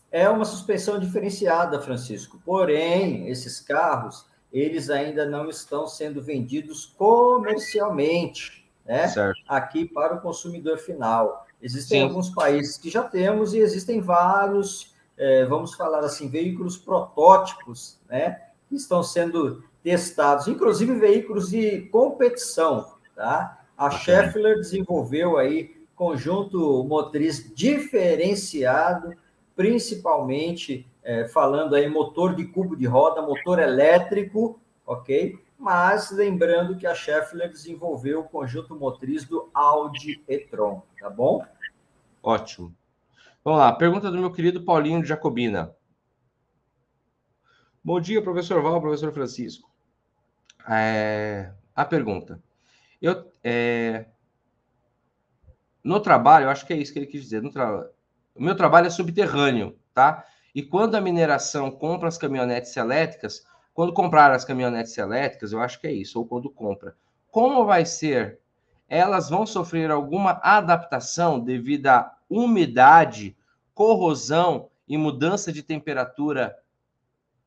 É 0.10 0.30
uma 0.30 0.46
suspensão 0.46 1.00
diferenciada, 1.00 1.82
Francisco. 1.82 2.40
Porém, 2.46 3.28
esses 3.28 3.60
carros, 3.60 4.26
eles 4.52 4.90
ainda 4.90 5.26
não 5.26 5.50
estão 5.50 5.88
sendo 5.88 6.22
vendidos 6.22 6.86
comercialmente, 6.86 8.64
né? 8.86 9.08
Certo. 9.08 9.42
Aqui 9.48 9.86
para 9.86 10.16
o 10.16 10.22
consumidor 10.22 10.78
final. 10.78 11.48
Existem 11.62 12.02
Sim. 12.02 12.08
alguns 12.08 12.30
países 12.30 12.78
que 12.78 12.90
já 12.90 13.04
temos 13.04 13.54
e 13.54 13.58
existem 13.58 14.00
vários, 14.00 14.93
é, 15.24 15.46
vamos 15.46 15.74
falar 15.74 16.00
assim, 16.00 16.28
veículos 16.28 16.78
protótipos, 16.78 17.98
né? 18.10 18.42
Que 18.68 18.76
estão 18.76 19.02
sendo 19.02 19.64
testados, 19.82 20.50
inclusive 20.50 20.94
veículos 20.96 21.50
de 21.50 21.84
competição, 21.84 22.94
tá? 23.16 23.64
A 23.78 23.90
Schaeffler 23.90 24.58
desenvolveu 24.58 25.38
aí 25.38 25.82
conjunto 25.96 26.84
motriz 26.84 27.54
diferenciado, 27.56 29.16
principalmente 29.56 30.86
é, 31.02 31.26
falando 31.30 31.74
aí 31.74 31.88
motor 31.90 32.36
de 32.36 32.44
cubo 32.44 32.76
de 32.76 32.86
roda, 32.86 33.22
motor 33.22 33.60
elétrico, 33.60 34.60
ok? 34.86 35.40
Mas 35.58 36.12
lembrando 36.12 36.76
que 36.76 36.86
a 36.86 36.94
Schaeffler 36.94 37.50
desenvolveu 37.50 38.20
o 38.20 38.28
conjunto 38.28 38.76
motriz 38.76 39.24
do 39.24 39.50
Audi 39.54 40.22
e-tron, 40.28 40.82
tá 41.00 41.10
bom? 41.10 41.46
Ótimo. 42.22 42.76
Vamos 43.44 43.60
lá, 43.60 43.74
pergunta 43.74 44.10
do 44.10 44.18
meu 44.18 44.32
querido 44.32 44.64
Paulinho 44.64 45.04
Jacobina. 45.04 45.76
Bom 47.84 48.00
dia, 48.00 48.22
professor 48.22 48.62
Val, 48.62 48.80
professor 48.80 49.12
Francisco. 49.12 49.70
É, 50.70 51.52
a 51.76 51.84
pergunta. 51.84 52.42
Eu, 53.02 53.30
é, 53.44 54.06
no 55.84 56.00
trabalho, 56.00 56.46
eu 56.46 56.50
acho 56.50 56.66
que 56.66 56.72
é 56.72 56.78
isso 56.78 56.94
que 56.94 57.00
ele 57.00 57.06
quis 57.06 57.24
dizer. 57.24 57.42
Tra... 57.52 57.90
O 58.34 58.42
meu 58.42 58.56
trabalho 58.56 58.88
é 58.88 58.90
subterrâneo, 58.90 59.78
tá? 59.94 60.26
E 60.56 60.64
quando 60.64 60.96
a 60.96 61.02
mineração 61.02 61.70
compra 61.70 62.08
as 62.08 62.18
caminhonetes 62.18 62.78
elétricas, 62.78 63.46
quando 63.74 63.92
comprar 63.92 64.32
as 64.32 64.46
caminhonetes 64.46 64.98
elétricas, 64.98 65.52
eu 65.52 65.60
acho 65.60 65.82
que 65.82 65.88
é 65.88 65.92
isso, 65.92 66.18
ou 66.18 66.26
quando 66.26 66.50
compra, 66.50 66.96
como 67.30 67.66
vai 67.66 67.86
ser? 67.86 68.40
Elas 68.94 69.28
vão 69.28 69.44
sofrer 69.44 69.90
alguma 69.90 70.40
adaptação 70.44 71.40
devido 71.40 71.88
à 71.88 72.16
umidade, 72.30 73.36
corrosão 73.74 74.70
e 74.88 74.96
mudança 74.98 75.52
de 75.52 75.64
temperatura, 75.64 76.56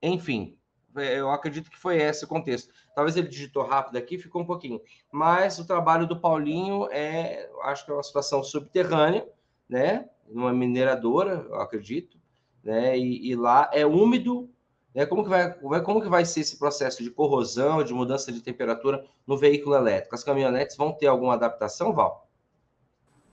enfim, 0.03 0.59
é, 0.97 1.21
eu 1.21 1.31
acredito 1.31 1.71
que 1.71 1.79
foi 1.79 1.99
esse 1.99 2.25
o 2.25 2.29
contexto. 2.29 2.75
Talvez 2.97 3.17
ele 3.17 3.29
digitou 3.29 3.63
rápido 3.63 3.97
aqui, 3.97 4.19
ficou 4.19 4.43
um 4.43 4.45
pouquinho. 4.45 4.81
Mas 5.13 5.57
o 5.61 5.65
trabalho 5.65 6.05
do 6.05 6.19
Paulinho 6.19 6.89
é, 6.91 7.49
acho 7.63 7.85
que 7.85 7.93
é 7.93 7.95
uma 7.95 8.03
situação 8.03 8.43
subterrânea, 8.43 9.25
né? 9.69 10.09
Numa 10.29 10.53
mineradora, 10.53 11.47
eu 11.49 11.61
acredito, 11.61 12.19
né? 12.65 12.99
E, 12.99 13.31
e 13.31 13.37
lá 13.37 13.71
é 13.73 13.87
úmido, 13.87 14.51
né? 14.97 15.05
Como 15.05 15.23
que 15.23 15.29
vai, 15.29 15.53
como 15.83 16.01
que 16.01 16.09
vai 16.09 16.25
ser 16.25 16.41
esse 16.41 16.59
processo 16.59 17.03
de 17.03 17.11
corrosão, 17.11 17.85
de 17.85 17.93
mudança 17.93 18.33
de 18.33 18.41
temperatura 18.41 19.05
no 19.27 19.37
veículo 19.37 19.77
elétrico? 19.77 20.15
As 20.15 20.25
caminhonetes 20.25 20.75
vão 20.75 20.91
ter 20.91 21.07
alguma 21.07 21.35
adaptação, 21.35 21.93
Val? 21.93 22.27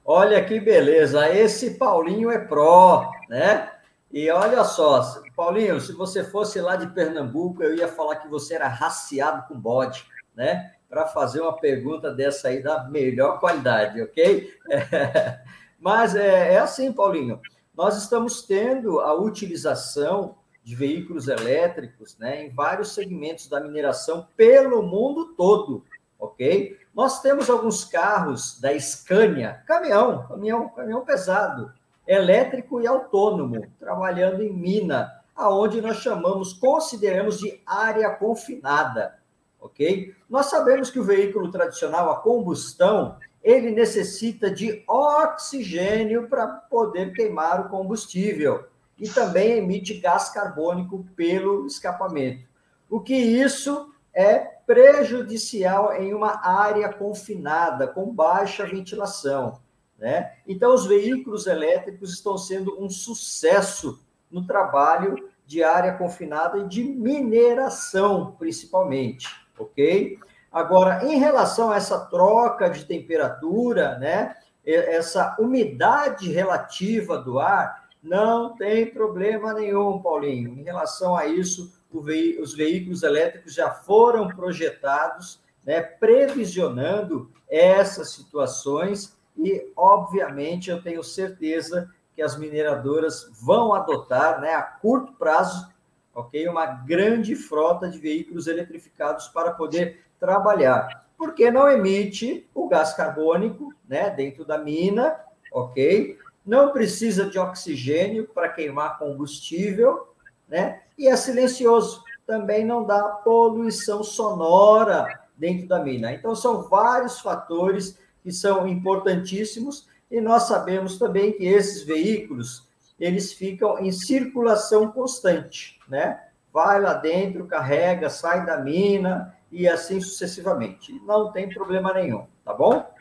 Olha 0.03 0.43
que 0.43 0.60
beleza, 0.60 1.29
esse 1.29 1.75
Paulinho 1.75 2.29
é 2.29 2.38
pró, 2.38 3.10
né? 3.29 3.72
E 4.12 4.29
olha 4.29 4.65
só, 4.65 5.01
Paulinho, 5.38 5.79
se 5.79 5.93
você 5.93 6.25
fosse 6.25 6.60
lá 6.60 6.75
de 6.75 6.88
Pernambuco, 6.88 7.63
eu 7.63 7.74
ia 7.74 7.88
falar 7.88 8.17
que 8.17 8.27
você 8.27 8.55
era 8.55 8.67
raciado 8.67 9.48
com 9.48 9.58
bode, 9.58 10.05
né? 10.36 10.74
Para 10.89 11.08
fazer 11.08 11.39
uma 11.39 11.55
pergunta 11.55 12.13
dessa 12.13 12.50
aí 12.50 12.62
da 12.62 12.84
melhor 12.89 13.39
qualidade, 13.39 14.01
ok? 14.01 14.53
É, 14.70 15.39
mas 15.79 16.13
é, 16.13 16.55
é 16.55 16.60
assim, 16.60 16.91
Paulinho. 16.91 17.39
Nós 17.74 17.98
estamos 17.98 18.41
tendo 18.41 19.00
a 19.00 19.13
utilização 19.13 20.36
de 20.63 20.75
veículos 20.75 21.27
elétricos 21.27 22.17
né, 22.17 22.46
em 22.46 22.50
vários 22.50 22.93
segmentos 22.93 23.48
da 23.48 23.60
mineração 23.60 24.27
pelo 24.38 24.82
mundo 24.82 25.34
todo, 25.36 25.84
ok? 26.17 26.79
Nós 26.93 27.22
temos 27.22 27.50
alguns 27.50 27.84
carros 27.84 28.60
da 28.62 28.77
Scania, 28.79 29.62
caminhão, 29.67 30.25
caminhão, 30.27 30.70
caminhão 30.70 31.03
pesado, 31.03 31.74
elétrico 32.08 32.79
e 32.79 32.88
autônomo, 32.88 33.67
trabalhando 33.79 34.41
em 34.41 34.53
mina, 34.53 35.12
aonde 35.36 35.82
nós 35.82 35.98
chamamos, 35.98 36.53
consideramos 36.53 37.39
de 37.39 37.60
área 37.65 38.10
confinada, 38.12 39.20
ok? 39.60 40.15
Nós 40.29 40.46
sabemos 40.46 40.89
que 40.89 41.00
o 41.00 41.03
veículo 41.03 41.51
tradicional 41.51 42.10
a 42.10 42.22
combustão, 42.22 43.17
ele 43.43 43.72
necessita 43.72 44.50
de 44.50 44.84
oxigênio 44.88 46.29
para 46.29 46.48
poder 46.48 47.12
queimar 47.13 47.65
o 47.65 47.70
combustível 47.70 48.65
e 48.98 49.08
também 49.10 49.58
emite 49.58 49.96
gás 49.96 50.30
carbônico 50.30 51.06
pelo 51.16 51.66
escapamento. 51.66 52.48
O 52.90 53.00
que 53.00 53.16
isso 53.16 53.92
é 54.14 54.38
prejudicial 54.40 55.94
em 55.94 56.14
uma 56.14 56.46
área 56.46 56.92
confinada, 56.94 57.88
com 57.88 58.14
baixa 58.14 58.66
ventilação. 58.66 59.60
Né? 59.98 60.34
Então, 60.48 60.74
os 60.74 60.86
veículos 60.86 61.48
elétricos 61.48 62.14
estão 62.14 62.38
sendo 62.38 62.82
um 62.82 62.90
sucesso 62.90 64.00
no 64.30 64.46
trabalho 64.46 65.30
de 65.46 65.64
área 65.64 65.94
confinada 65.94 66.58
e 66.60 66.68
de 66.68 66.84
mineração, 66.84 68.36
principalmente, 68.38 69.28
ok? 69.58 70.18
Agora, 70.52 71.06
em 71.06 71.18
relação 71.18 71.72
a 71.72 71.76
essa 71.76 72.00
troca 72.06 72.70
de 72.70 72.86
temperatura, 72.86 73.98
né, 73.98 74.36
essa 74.66 75.36
umidade 75.40 76.32
relativa 76.32 77.18
do 77.18 77.40
ar, 77.40 77.83
não 78.03 78.55
tem 78.55 78.88
problema 78.88 79.53
nenhum, 79.53 80.01
Paulinho. 80.01 80.60
Em 80.60 80.63
relação 80.63 81.15
a 81.15 81.25
isso, 81.25 81.74
os 81.91 82.53
veículos 82.53 83.03
elétricos 83.03 83.53
já 83.53 83.72
foram 83.72 84.27
projetados 84.27 85.41
né, 85.65 85.81
previsionando 85.81 87.31
essas 87.50 88.12
situações 88.12 89.17
e, 89.38 89.72
obviamente, 89.75 90.69
eu 90.69 90.81
tenho 90.81 91.03
certeza 91.03 91.89
que 92.15 92.22
as 92.22 92.38
mineradoras 92.38 93.29
vão 93.41 93.74
adotar, 93.74 94.41
né, 94.41 94.53
a 94.53 94.62
curto 94.62 95.13
prazo, 95.13 95.72
ok, 96.13 96.48
uma 96.48 96.65
grande 96.65 97.36
frota 97.36 97.89
de 97.89 97.98
veículos 97.98 98.48
eletrificados 98.48 99.27
para 99.29 99.51
poder 99.51 100.03
trabalhar, 100.19 101.05
porque 101.17 101.50
não 101.50 101.69
emite 101.69 102.48
o 102.53 102.67
gás 102.67 102.93
carbônico, 102.93 103.74
né, 103.88 104.10
dentro 104.10 104.45
da 104.45 104.57
mina, 104.57 105.19
ok, 105.51 106.19
não 106.46 106.72
precisa 106.72 107.26
de 107.26 107.40
oxigênio 107.40 108.28
para 108.28 108.50
queimar 108.50 108.98
combustível, 109.00 110.14
né, 110.48 110.82
e 110.98 111.08
é 111.08 111.16
silencioso, 111.16 112.04
também 112.26 112.66
não 112.66 112.86
dá 112.86 113.02
poluição 113.02 114.04
sonora 114.04 115.08
dentro 115.38 115.68
da 115.68 115.80
mina. 115.80 116.14
Então 116.14 116.36
são 116.36 116.64
vários 116.64 117.20
fatores 117.20 117.98
que 118.22 118.32
são 118.32 118.68
importantíssimos 118.68 119.88
e 120.10 120.22
nós 120.22 120.44
sabemos 120.44 120.98
também 120.98 121.34
que 121.34 121.46
esses 121.46 121.84
veículos, 121.84 122.68
eles 123.00 123.34
ficam 123.34 123.80
em 123.80 123.92
circulação 123.92 124.92
constante, 124.92 125.80
né? 125.88 126.22
Vai 126.54 126.80
lá 126.80 126.94
dentro, 126.94 127.48
carrega, 127.48 128.10
sai 128.10 128.46
da 128.46 128.58
mina 128.58 129.36
e 129.52 129.68
assim 129.68 130.00
sucessivamente. 130.00 130.94
Não 131.06 131.32
tem 131.32 131.50
problema 131.50 131.92
nenhum, 131.94 132.28
tá 132.46 132.54
bom? 132.54 132.93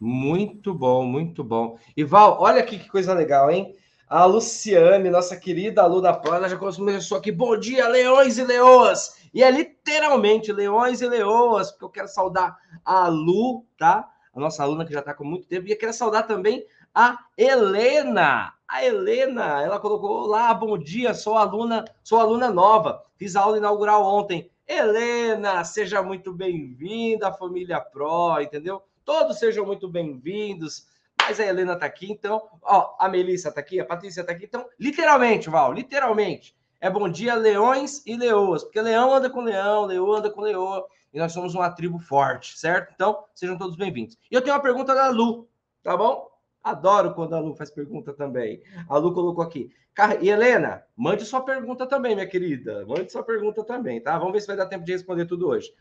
Muito 0.00 0.74
bom, 0.74 1.04
muito 1.04 1.42
bom. 1.44 1.78
E 1.96 2.04
Val, 2.04 2.38
olha 2.40 2.60
aqui 2.60 2.78
que 2.78 2.88
coisa 2.88 3.14
legal, 3.14 3.50
hein? 3.50 3.74
A 4.08 4.24
Luciane, 4.24 5.08
nossa 5.10 5.36
querida 5.36 5.82
aluna 5.82 6.12
Pro, 6.12 6.34
ela 6.34 6.48
já 6.48 6.56
começou 6.56 7.18
aqui. 7.18 7.32
Bom 7.32 7.58
dia, 7.58 7.88
leões 7.88 8.38
e 8.38 8.44
leoas! 8.44 9.16
E 9.32 9.42
é 9.42 9.50
literalmente 9.50 10.52
leões 10.52 11.00
e 11.00 11.08
leoas, 11.08 11.70
porque 11.70 11.84
eu 11.84 11.90
quero 11.90 12.08
saudar 12.08 12.56
a 12.84 13.08
Lu, 13.08 13.64
tá? 13.78 14.08
a 14.34 14.40
nossa 14.40 14.62
aluna 14.62 14.84
que 14.84 14.92
já 14.92 14.98
está 14.98 15.14
com 15.14 15.24
muito 15.24 15.46
tempo. 15.46 15.68
E 15.68 15.72
eu 15.72 15.78
quero 15.78 15.92
saudar 15.92 16.24
também 16.24 16.66
a 16.94 17.18
Helena. 17.38 18.52
A 18.66 18.84
Helena, 18.84 19.62
ela 19.62 19.78
colocou 19.78 20.26
lá, 20.26 20.52
bom 20.52 20.76
dia, 20.76 21.14
sou 21.14 21.36
aluna, 21.36 21.84
sou 22.02 22.18
aluna 22.18 22.50
nova, 22.50 23.04
fiz 23.16 23.36
a 23.36 23.42
aula 23.42 23.58
inaugural 23.58 24.02
ontem. 24.04 24.50
Helena, 24.66 25.62
seja 25.64 26.02
muito 26.02 26.32
bem-vinda 26.32 27.28
à 27.28 27.32
família 27.32 27.80
Pro, 27.80 28.40
entendeu? 28.40 28.82
Todos 29.04 29.38
sejam 29.38 29.66
muito 29.66 29.86
bem-vindos. 29.86 30.86
Mas 31.20 31.38
a 31.38 31.44
Helena 31.46 31.74
está 31.74 31.86
aqui, 31.86 32.10
então, 32.10 32.42
ó, 32.62 32.96
a 32.98 33.08
Melissa 33.08 33.48
está 33.48 33.60
aqui, 33.60 33.80
a 33.80 33.84
Patrícia 33.84 34.20
está 34.20 34.32
aqui, 34.32 34.44
então, 34.44 34.66
literalmente, 34.78 35.48
Val, 35.48 35.72
literalmente, 35.72 36.54
é 36.80 36.90
bom 36.90 37.08
dia 37.08 37.34
leões 37.34 38.02
e 38.04 38.14
leoas, 38.14 38.62
porque 38.62 38.80
leão 38.80 39.14
anda 39.14 39.30
com 39.30 39.40
leão, 39.40 39.86
leoa 39.86 40.18
anda 40.18 40.30
com 40.30 40.42
leoa, 40.42 40.86
e 41.14 41.18
nós 41.18 41.32
somos 41.32 41.54
uma 41.54 41.70
tribo 41.70 41.98
forte, 41.98 42.58
certo? 42.58 42.92
Então, 42.94 43.24
sejam 43.34 43.56
todos 43.56 43.76
bem-vindos. 43.76 44.18
E 44.30 44.34
eu 44.34 44.42
tenho 44.42 44.54
uma 44.54 44.62
pergunta 44.62 44.94
da 44.94 45.08
Lu, 45.08 45.48
tá 45.82 45.96
bom? 45.96 46.28
Adoro 46.62 47.14
quando 47.14 47.34
a 47.34 47.40
Lu 47.40 47.54
faz 47.54 47.70
pergunta 47.70 48.12
também. 48.12 48.62
A 48.88 48.98
Lu 48.98 49.14
colocou 49.14 49.42
aqui. 49.44 49.72
E 50.20 50.28
Helena, 50.28 50.82
mande 50.96 51.24
sua 51.24 51.40
pergunta 51.40 51.86
também, 51.86 52.14
minha 52.14 52.26
querida. 52.26 52.84
Mande 52.84 53.12
sua 53.12 53.22
pergunta 53.22 53.62
também, 53.62 54.00
tá? 54.00 54.18
Vamos 54.18 54.32
ver 54.32 54.40
se 54.40 54.46
vai 54.46 54.56
dar 54.56 54.66
tempo 54.66 54.84
de 54.84 54.92
responder 54.92 55.24
tudo 55.24 55.48
hoje. 55.48 55.72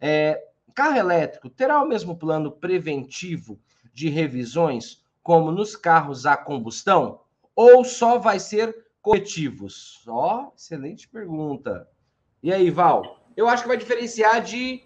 É, 0.00 0.51
carro 0.72 0.96
elétrico 0.96 1.50
terá 1.50 1.82
o 1.82 1.88
mesmo 1.88 2.16
plano 2.16 2.52
preventivo 2.52 3.58
de 3.92 4.08
revisões 4.08 5.02
como 5.22 5.50
nos 5.50 5.74
carros 5.74 6.26
a 6.26 6.36
combustão? 6.36 7.20
Ou 7.56 7.84
só 7.84 8.18
vai 8.18 8.38
ser 8.38 8.86
corretivos? 9.00 10.02
Ó, 10.06 10.44
oh, 10.44 10.52
excelente 10.56 11.08
pergunta. 11.08 11.88
E 12.42 12.52
aí, 12.52 12.70
Val? 12.70 13.22
eu 13.36 13.48
acho 13.48 13.62
que 13.62 13.68
vai 13.68 13.76
diferenciar 13.76 14.42
de, 14.42 14.82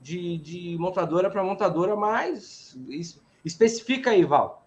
de, 0.00 0.38
de 0.38 0.76
montadora 0.78 1.30
para 1.30 1.44
montadora, 1.44 1.94
mas 1.96 2.76
especifica 3.44 4.10
aí, 4.10 4.24
Val. 4.24 4.66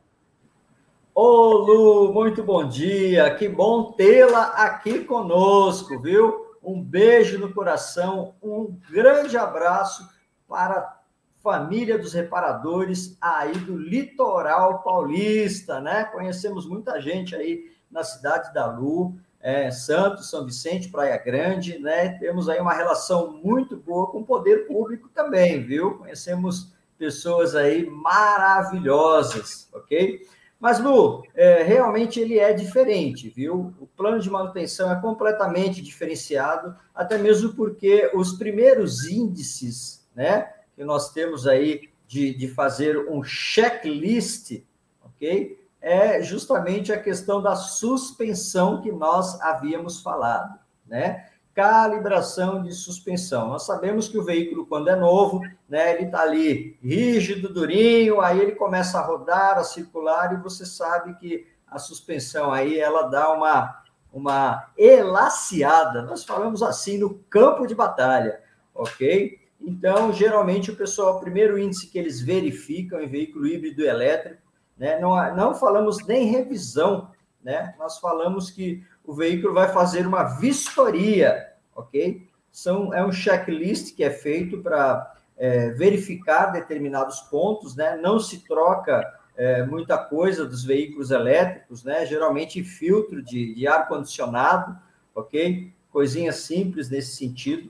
Ô 1.14 1.54
Lu, 1.54 2.14
muito 2.14 2.42
bom 2.42 2.68
dia, 2.68 3.36
que 3.36 3.50
bom 3.50 3.92
tê-la 3.92 4.46
aqui 4.52 5.04
conosco, 5.04 6.00
viu? 6.00 6.56
Um 6.64 6.82
beijo 6.82 7.38
no 7.38 7.54
coração, 7.54 8.36
um 8.42 8.78
grande 8.90 9.38
abraço 9.38 10.08
para 10.52 10.80
a 10.80 10.94
família 11.42 11.98
dos 11.98 12.14
reparadores 12.14 13.18
aí 13.22 13.54
do 13.54 13.78
litoral 13.78 14.84
paulista, 14.84 15.80
né? 15.80 16.04
Conhecemos 16.04 16.68
muita 16.68 17.00
gente 17.00 17.34
aí 17.34 17.72
na 17.90 18.04
cidade 18.04 18.54
da 18.54 18.66
Lu 18.66 19.16
é, 19.40 19.72
Santos, 19.72 20.30
São 20.30 20.46
Vicente, 20.46 20.90
Praia 20.90 21.18
Grande, 21.18 21.80
né? 21.80 22.10
Temos 22.20 22.50
aí 22.50 22.60
uma 22.60 22.74
relação 22.74 23.32
muito 23.42 23.78
boa 23.78 24.08
com 24.08 24.20
o 24.20 24.26
poder 24.26 24.68
público 24.68 25.08
também, 25.08 25.64
viu? 25.64 25.98
Conhecemos 26.00 26.74
pessoas 26.98 27.56
aí 27.56 27.90
maravilhosas, 27.90 29.70
ok? 29.74 30.28
Mas, 30.60 30.80
Lu, 30.80 31.24
é, 31.34 31.64
realmente 31.64 32.20
ele 32.20 32.38
é 32.38 32.54
diferente, 32.54 33.30
viu? 33.30 33.74
O 33.80 33.88
plano 33.88 34.20
de 34.20 34.30
manutenção 34.30 34.92
é 34.92 35.02
completamente 35.02 35.82
diferenciado, 35.82 36.76
até 36.94 37.18
mesmo 37.18 37.56
porque 37.56 38.12
os 38.14 38.34
primeiros 38.34 39.08
índices, 39.08 40.01
né, 40.16 40.52
que 40.76 40.84
nós 40.84 41.12
temos 41.12 41.48
aí 41.48 41.90
de, 42.08 42.34
de 42.34 42.48
fazer 42.48 43.10
um 43.10 43.24
checklist, 43.24 44.64
ok? 45.04 45.62
é 45.82 46.22
justamente 46.22 46.94
a 46.94 47.02
questão 47.02 47.42
da 47.42 47.56
suspensão 47.56 48.82
que 48.82 48.92
nós 48.92 49.42
havíamos 49.42 50.02
falado, 50.02 50.60
né? 50.86 51.28
Calibração 51.56 52.62
de 52.62 52.72
suspensão. 52.72 53.50
Nós 53.50 53.66
sabemos 53.66 54.08
que 54.08 54.18
o 54.18 54.24
veículo, 54.24 54.66
quando 54.66 54.90
é 54.90 54.96
novo, 54.96 55.42
né, 55.68 55.96
ele 55.96 56.06
está 56.06 56.22
ali 56.22 56.78
rígido, 56.82 57.52
durinho, 57.52 58.22
aí 58.22 58.40
ele 58.40 58.54
começa 58.54 59.00
a 59.00 59.06
rodar, 59.06 59.58
a 59.58 59.64
circular, 59.64 60.34
e 60.34 60.42
você 60.42 60.66
sabe 60.66 61.16
que 61.16 61.46
a 61.68 61.78
suspensão 61.78 62.54
aí 62.54 62.80
ela 62.80 63.04
dá 63.04 63.34
uma, 63.34 63.84
uma 64.14 64.72
elaciada. 64.78 66.04
Nós 66.04 66.24
falamos 66.24 66.64
assim 66.64 66.98
no 66.98 67.16
campo 67.30 67.68
de 67.68 67.76
batalha, 67.76 68.40
ok? 68.74 69.41
Então, 69.62 70.12
geralmente, 70.12 70.72
o 70.72 70.76
pessoal, 70.76 71.18
o 71.18 71.20
primeiro 71.20 71.58
índice 71.58 71.88
que 71.88 72.00
eles 72.00 72.20
verificam 72.20 73.00
em 73.00 73.08
veículo 73.08 73.48
híbrido 73.48 73.84
elétrico 73.84 74.52
né? 74.82 75.00
Não, 75.00 75.36
não 75.36 75.54
falamos 75.54 76.04
nem 76.08 76.26
revisão, 76.26 77.12
né? 77.44 77.76
nós 77.78 78.00
falamos 78.00 78.50
que 78.50 78.84
o 79.06 79.14
veículo 79.14 79.54
vai 79.54 79.72
fazer 79.72 80.08
uma 80.08 80.24
vistoria, 80.24 81.54
ok? 81.76 82.28
São, 82.52 82.92
é 82.92 83.06
um 83.06 83.12
checklist 83.12 83.96
que 83.96 84.04
é 84.04 84.10
feito 84.10 84.58
para 84.58 85.14
é, 85.38 85.70
verificar 85.70 86.48
determinados 86.48 87.20
pontos, 87.22 87.76
né? 87.76 87.96
não 87.96 88.20
se 88.20 88.40
troca 88.40 89.04
é, 89.38 89.64
muita 89.64 90.00
coisa 90.00 90.48
dos 90.48 90.64
veículos 90.64 91.12
elétricos, 91.12 91.84
né? 91.84 92.04
geralmente 92.08 92.64
filtro 92.64 93.22
de, 93.22 93.54
de 93.54 93.68
ar-condicionado, 93.68 94.76
ok? 95.14 95.72
Coisinhas 95.92 96.38
simples 96.38 96.90
nesse 96.90 97.18
sentido 97.18 97.70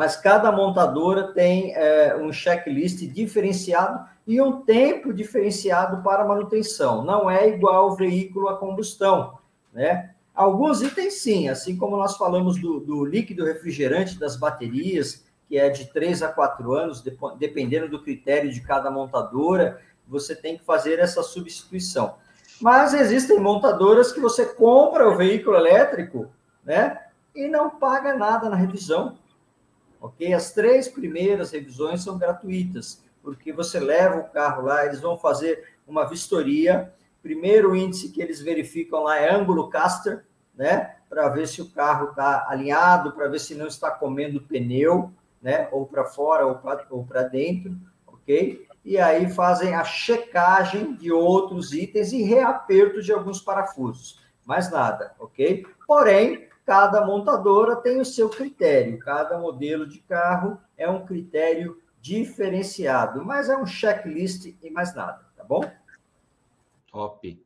mas 0.00 0.16
cada 0.16 0.50
montadora 0.50 1.24
tem 1.34 1.74
é, 1.74 2.16
um 2.16 2.32
checklist 2.32 3.00
diferenciado 3.12 4.02
e 4.26 4.40
um 4.40 4.62
tempo 4.62 5.12
diferenciado 5.12 6.02
para 6.02 6.24
manutenção. 6.24 7.04
Não 7.04 7.30
é 7.30 7.46
igual 7.50 7.90
o 7.90 7.96
veículo 7.96 8.48
a 8.48 8.56
combustão, 8.56 9.38
né? 9.74 10.14
Alguns 10.34 10.80
itens 10.80 11.20
sim, 11.20 11.50
assim 11.50 11.76
como 11.76 11.98
nós 11.98 12.16
falamos 12.16 12.58
do, 12.58 12.80
do 12.80 13.04
líquido 13.04 13.44
refrigerante 13.44 14.18
das 14.18 14.36
baterias, 14.36 15.22
que 15.46 15.58
é 15.58 15.68
de 15.68 15.92
3 15.92 16.22
a 16.22 16.28
4 16.28 16.72
anos, 16.72 17.04
dependendo 17.38 17.86
do 17.86 18.02
critério 18.02 18.50
de 18.50 18.62
cada 18.62 18.90
montadora, 18.90 19.82
você 20.08 20.34
tem 20.34 20.56
que 20.56 20.64
fazer 20.64 20.98
essa 20.98 21.22
substituição. 21.22 22.14
Mas 22.58 22.94
existem 22.94 23.38
montadoras 23.38 24.12
que 24.12 24.20
você 24.20 24.46
compra 24.46 25.10
o 25.10 25.16
veículo 25.18 25.56
elétrico, 25.56 26.30
né? 26.64 26.98
E 27.34 27.48
não 27.48 27.68
paga 27.68 28.14
nada 28.14 28.48
na 28.48 28.56
revisão 28.56 29.18
ok? 30.00 30.32
As 30.32 30.52
três 30.52 30.88
primeiras 30.88 31.50
revisões 31.52 32.02
são 32.02 32.18
gratuitas, 32.18 33.04
porque 33.22 33.52
você 33.52 33.78
leva 33.78 34.16
o 34.16 34.30
carro 34.30 34.62
lá, 34.62 34.86
eles 34.86 35.00
vão 35.00 35.16
fazer 35.16 35.74
uma 35.86 36.08
vistoria. 36.08 36.92
Primeiro 37.22 37.76
índice 37.76 38.08
que 38.08 38.22
eles 38.22 38.40
verificam 38.40 39.02
lá 39.02 39.18
é 39.18 39.32
ângulo 39.32 39.68
caster, 39.68 40.24
né? 40.54 40.96
Para 41.08 41.28
ver 41.28 41.46
se 41.46 41.60
o 41.60 41.70
carro 41.70 42.10
está 42.10 42.46
alinhado, 42.48 43.12
para 43.12 43.28
ver 43.28 43.40
se 43.40 43.54
não 43.54 43.66
está 43.66 43.90
comendo 43.90 44.40
pneu, 44.40 45.12
né? 45.42 45.68
Ou 45.70 45.86
para 45.86 46.04
fora 46.04 46.46
ou 46.46 47.04
para 47.04 47.22
dentro, 47.24 47.76
ok? 48.06 48.66
E 48.82 48.96
aí 48.96 49.28
fazem 49.28 49.74
a 49.74 49.84
checagem 49.84 50.94
de 50.94 51.12
outros 51.12 51.74
itens 51.74 52.12
e 52.12 52.22
reaperto 52.22 53.02
de 53.02 53.12
alguns 53.12 53.40
parafusos. 53.42 54.18
Mais 54.46 54.70
nada, 54.70 55.14
ok? 55.18 55.66
Porém, 55.86 56.48
cada 56.70 57.04
montadora 57.04 57.74
tem 57.74 58.00
o 58.00 58.04
seu 58.04 58.28
critério, 58.28 58.96
cada 59.00 59.36
modelo 59.36 59.88
de 59.88 59.98
carro 60.02 60.56
é 60.78 60.88
um 60.88 61.04
critério 61.04 61.82
diferenciado, 62.00 63.24
mas 63.24 63.48
é 63.48 63.56
um 63.56 63.66
checklist 63.66 64.54
e 64.62 64.70
mais 64.70 64.94
nada, 64.94 65.20
tá 65.36 65.42
bom? 65.42 65.68
Top. 66.86 67.42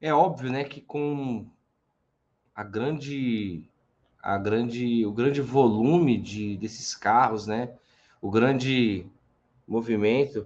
É 0.00 0.12
óbvio, 0.12 0.50
né, 0.50 0.64
que 0.64 0.80
com 0.80 1.46
a 2.52 2.64
grande 2.64 3.62
a 4.20 4.36
grande 4.36 5.06
o 5.06 5.12
grande 5.12 5.40
volume 5.40 6.18
de 6.18 6.56
desses 6.56 6.92
carros, 6.96 7.46
né? 7.46 7.72
o 8.20 8.32
grande 8.32 9.06
movimento, 9.66 10.44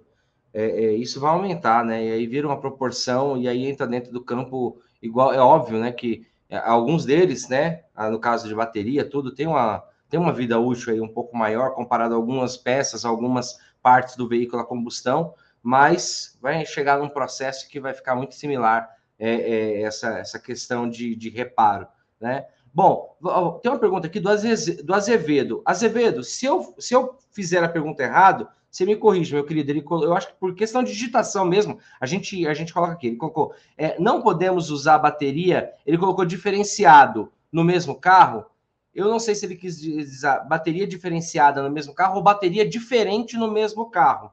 é, 0.53 0.63
é, 0.63 0.93
isso 0.93 1.19
vai 1.19 1.31
aumentar, 1.31 1.83
né? 1.83 2.05
E 2.05 2.13
aí 2.13 2.27
vira 2.27 2.47
uma 2.47 2.61
proporção 2.61 3.39
e 3.39 3.49
aí 3.49 3.65
entra 3.65 3.87
dentro 3.87 4.13
do 4.13 4.23
campo 4.23 4.79
igual, 5.01 5.33
é 5.33 5.41
óbvio, 5.41 5.81
né? 5.81 5.91
Que 5.91 6.27
alguns 6.51 7.05
deles, 7.05 7.49
né? 7.49 7.85
Ah, 7.95 8.11
no 8.11 8.19
caso 8.19 8.49
de 8.49 8.55
bateria, 8.55 9.09
tudo 9.09 9.35
tem 9.35 9.47
uma 9.47 9.85
tem 10.09 10.21
uma 10.21 10.33
vida 10.33 10.59
útil 10.61 10.93
aí 10.93 11.01
um 11.01 11.09
pouco 11.09 11.37
maior 11.37 11.75
comparado 11.75 12.15
a 12.15 12.17
algumas 12.17 12.57
peças, 12.57 13.05
algumas 13.05 13.59
partes 13.83 14.15
do 14.17 14.29
veículo 14.29 14.63
a 14.63 14.65
combustão, 14.65 15.35
mas 15.63 16.39
vai 16.41 16.65
chegar 16.65 16.99
num 16.99 17.09
processo 17.09 17.69
que 17.69 17.81
vai 17.81 17.93
ficar 17.93 18.15
muito 18.15 18.35
similar 18.35 18.89
é, 19.19 19.35
é, 19.35 19.83
essa, 19.83 20.19
essa 20.19 20.39
questão 20.39 20.89
de, 20.89 21.17
de 21.17 21.31
reparo, 21.31 21.89
né? 22.21 22.47
Bom, 22.73 23.17
tem 23.63 23.71
uma 23.71 23.79
pergunta 23.79 24.09
aqui 24.09 24.19
do, 24.19 24.29
Azevedo. 24.29 25.63
Azevedo, 25.65 26.25
se 26.25 26.45
eu, 26.45 26.75
se 26.79 26.93
eu 26.93 27.17
fizer 27.31 27.63
a 27.63 27.69
pergunta 27.69 28.03
errado, 28.03 28.49
você 28.75 28.85
me 28.85 28.97
corrige, 28.97 29.33
meu 29.33 29.45
querido. 29.45 29.71
Ele, 29.71 29.85
eu 29.89 30.15
acho 30.15 30.27
que 30.27 30.35
por 30.35 30.53
questão 30.53 30.83
de 30.83 30.91
digitação 30.91 31.45
mesmo, 31.45 31.79
a 32.01 32.07
gente, 32.07 32.45
a 32.45 32.53
gente 32.53 32.75
coloca 32.75 32.95
aqui. 32.95 33.07
Ele 33.07 33.17
colocou: 33.17 33.55
é, 33.79 33.97
não 34.01 34.21
podemos 34.21 34.69
usar 34.69 34.99
bateria, 34.99 35.73
ele 35.87 35.97
colocou 35.97 36.25
diferenciado 36.25 37.31
no 37.53 37.63
mesmo 37.63 37.95
carro. 37.95 38.45
Eu 38.93 39.09
não 39.09 39.21
sei 39.21 39.37
se 39.37 39.47
ele 39.47 39.55
quis 39.55 39.81
dizer 39.81 40.45
bateria 40.49 40.89
diferenciada 40.89 41.63
no 41.63 41.71
mesmo 41.71 41.95
carro 41.95 42.17
ou 42.17 42.23
bateria 42.23 42.69
diferente 42.69 43.37
no 43.37 43.49
mesmo 43.49 43.91
carro. 43.91 44.33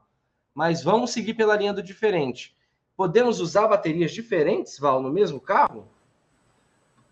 Mas 0.52 0.82
vamos 0.82 1.12
seguir 1.12 1.34
pela 1.34 1.56
linha 1.56 1.72
do 1.72 1.82
diferente. 1.82 2.56
Podemos 2.96 3.38
usar 3.38 3.68
baterias 3.68 4.10
diferentes, 4.10 4.76
Val, 4.76 5.00
no 5.00 5.10
mesmo 5.10 5.40
carro? 5.40 5.86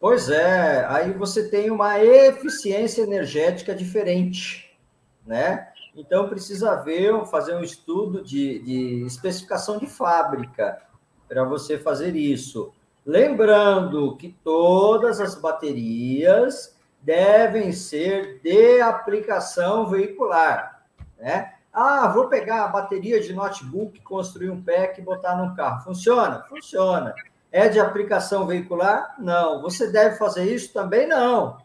Pois 0.00 0.28
é, 0.28 0.84
aí 0.86 1.12
você 1.12 1.48
tem 1.48 1.70
uma 1.70 2.02
eficiência 2.02 3.02
energética 3.02 3.72
diferente, 3.72 4.76
né? 5.24 5.70
Então 6.00 6.28
precisa 6.28 6.76
ver, 6.76 7.26
fazer 7.26 7.54
um 7.54 7.62
estudo 7.62 8.22
de, 8.22 8.58
de 8.60 9.04
especificação 9.04 9.76
de 9.78 9.86
fábrica 9.86 10.80
para 11.28 11.44
você 11.44 11.78
fazer 11.78 12.16
isso. 12.16 12.72
Lembrando 13.04 14.16
que 14.16 14.34
todas 14.42 15.20
as 15.20 15.34
baterias 15.34 16.74
devem 17.02 17.70
ser 17.72 18.40
de 18.42 18.80
aplicação 18.80 19.88
veicular, 19.88 20.84
né? 21.18 21.54
Ah, 21.72 22.08
vou 22.08 22.28
pegar 22.28 22.64
a 22.64 22.68
bateria 22.68 23.20
de 23.20 23.32
notebook, 23.32 24.00
construir 24.00 24.50
um 24.50 24.62
pack 24.62 25.00
e 25.00 25.04
botar 25.04 25.36
no 25.36 25.54
carro. 25.54 25.84
Funciona? 25.84 26.44
Funciona. 26.48 27.14
É 27.52 27.68
de 27.68 27.78
aplicação 27.78 28.46
veicular? 28.46 29.14
Não. 29.18 29.62
Você 29.62 29.92
deve 29.92 30.16
fazer 30.16 30.52
isso? 30.52 30.72
Também 30.72 31.06
não. 31.06 31.58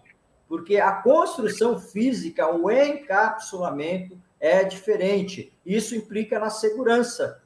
Porque 0.48 0.78
a 0.78 0.92
construção 0.92 1.80
física, 1.80 2.48
o 2.54 2.70
encapsulamento 2.70 4.16
é 4.46 4.64
diferente. 4.64 5.52
Isso 5.66 5.96
implica 5.96 6.38
na 6.38 6.52
segurança, 6.52 7.42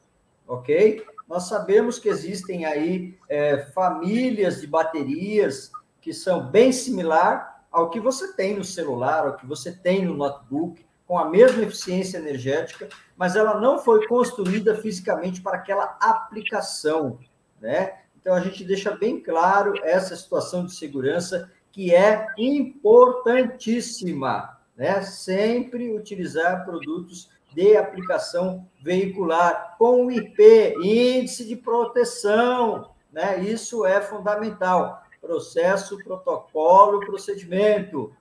ok? 0.46 1.06
Nós 1.28 1.48
sabemos 1.48 1.98
que 1.98 2.10
existem 2.10 2.66
aí 2.66 3.18
é, 3.30 3.60
famílias 3.74 4.60
de 4.60 4.68
baterias 4.68 5.72
que 6.02 6.14
são 6.14 6.50
bem 6.50 6.74
similar 6.74 7.64
ao 7.72 7.90
que 7.90 8.02
você 8.02 8.34
tem 8.34 8.58
no 8.58 8.66
celular, 8.66 9.26
ao 9.26 9.38
que 9.38 9.46
você 9.46 9.72
tem 9.72 10.04
no 10.04 10.16
notebook, 10.16 10.86
com 11.08 11.18
a 11.18 11.30
mesma 11.30 11.64
eficiência 11.64 12.18
energética, 12.18 12.90
mas 13.16 13.38
ela 13.38 13.62
não 13.62 13.80
foi 13.80 14.06
construída 14.06 14.76
fisicamente 14.76 15.42
para 15.42 15.56
aquela 15.58 15.98
aplicação, 16.02 17.18
né? 17.62 18.00
Então, 18.20 18.36
a 18.36 18.42
gente 18.42 18.66
deixa 18.66 18.92
bem 18.92 19.22
claro 19.22 19.74
essa 19.84 20.16
situação 20.16 20.66
de 20.66 20.76
segurança 20.76 21.50
que 21.72 21.96
é 21.96 22.28
importantíssima, 22.38 24.59
né? 24.80 25.02
Sempre 25.02 25.94
utilizar 25.94 26.64
produtos 26.64 27.30
de 27.54 27.76
aplicação 27.76 28.66
veicular 28.82 29.76
com 29.78 30.10
IP, 30.10 30.74
índice 30.82 31.46
de 31.46 31.58
proteção, 31.58 32.92
né? 33.12 33.42
Isso 33.42 33.86
é 33.86 34.00
fundamental. 34.00 35.04
Processo, 35.20 36.02
protocolo, 36.02 37.02
procedimento, 37.02 38.16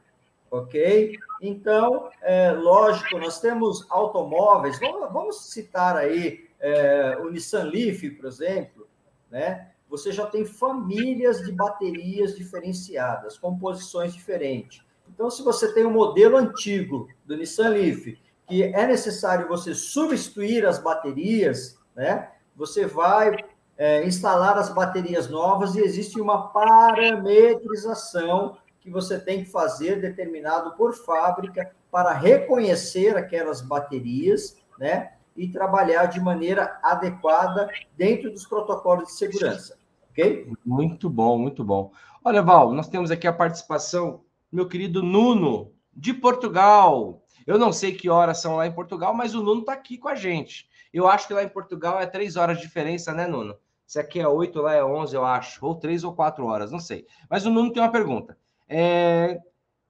ok? 0.50 1.16
Então, 1.40 2.10
é, 2.20 2.50
lógico, 2.50 3.16
nós 3.18 3.40
temos 3.40 3.86
automóveis, 3.88 4.80
vamos, 4.80 5.12
vamos 5.12 5.50
citar 5.52 5.96
aí 5.96 6.48
é, 6.58 7.16
o 7.20 7.30
Nissan 7.30 7.70
Leaf, 7.70 8.02
por 8.16 8.26
exemplo, 8.26 8.88
né? 9.30 9.70
você 9.88 10.10
já 10.10 10.26
tem 10.26 10.44
famílias 10.44 11.38
de 11.44 11.52
baterias 11.52 12.36
diferenciadas, 12.36 13.38
composições 13.38 14.12
diferentes. 14.12 14.82
Então, 15.12 15.30
se 15.30 15.42
você 15.42 15.72
tem 15.72 15.86
um 15.86 15.90
modelo 15.90 16.36
antigo 16.36 17.08
do 17.24 17.36
Nissan 17.36 17.70
Leaf, 17.70 18.16
que 18.46 18.62
é 18.62 18.86
necessário 18.86 19.48
você 19.48 19.74
substituir 19.74 20.64
as 20.66 20.78
baterias, 20.78 21.76
né? 21.94 22.30
Você 22.56 22.86
vai 22.86 23.36
é, 23.76 24.06
instalar 24.06 24.56
as 24.56 24.72
baterias 24.72 25.28
novas 25.28 25.74
e 25.74 25.80
existe 25.80 26.18
uma 26.20 26.48
parametrização 26.48 28.56
que 28.80 28.88
você 28.90 29.18
tem 29.18 29.44
que 29.44 29.50
fazer 29.50 30.00
determinado 30.00 30.72
por 30.76 30.94
fábrica 30.94 31.72
para 31.90 32.12
reconhecer 32.12 33.16
aquelas 33.16 33.60
baterias, 33.60 34.56
né? 34.78 35.14
E 35.36 35.48
trabalhar 35.48 36.06
de 36.06 36.20
maneira 36.20 36.78
adequada 36.82 37.68
dentro 37.96 38.30
dos 38.30 38.46
protocolos 38.46 39.08
de 39.08 39.12
segurança 39.12 39.78
ok? 40.18 40.52
Muito 40.64 41.08
bom, 41.08 41.38
muito 41.38 41.64
bom. 41.64 41.92
Olha, 42.24 42.42
Val, 42.42 42.72
nós 42.72 42.88
temos 42.88 43.10
aqui 43.10 43.26
a 43.26 43.32
participação 43.32 44.20
meu 44.50 44.66
querido 44.66 45.02
Nuno, 45.02 45.72
de 45.92 46.14
Portugal. 46.14 47.24
Eu 47.46 47.58
não 47.58 47.72
sei 47.72 47.92
que 47.92 48.08
horas 48.08 48.40
são 48.40 48.56
lá 48.56 48.66
em 48.66 48.72
Portugal, 48.72 49.14
mas 49.14 49.34
o 49.34 49.42
Nuno 49.42 49.60
está 49.60 49.72
aqui 49.72 49.98
com 49.98 50.08
a 50.08 50.14
gente. 50.14 50.68
Eu 50.92 51.08
acho 51.08 51.26
que 51.26 51.34
lá 51.34 51.42
em 51.42 51.48
Portugal 51.48 52.00
é 52.00 52.06
três 52.06 52.36
horas 52.36 52.58
de 52.58 52.62
diferença, 52.62 53.12
né, 53.12 53.26
Nuno? 53.26 53.56
Se 53.86 53.98
aqui 53.98 54.20
é 54.20 54.28
oito, 54.28 54.60
lá 54.60 54.74
é 54.74 54.84
onze, 54.84 55.16
eu 55.16 55.24
acho. 55.24 55.64
Ou 55.64 55.74
três 55.74 56.04
ou 56.04 56.14
quatro 56.14 56.44
horas, 56.46 56.70
não 56.70 56.78
sei. 56.78 57.06
Mas 57.28 57.46
o 57.46 57.50
Nuno 57.50 57.72
tem 57.72 57.82
uma 57.82 57.92
pergunta. 57.92 58.38
É... 58.68 59.38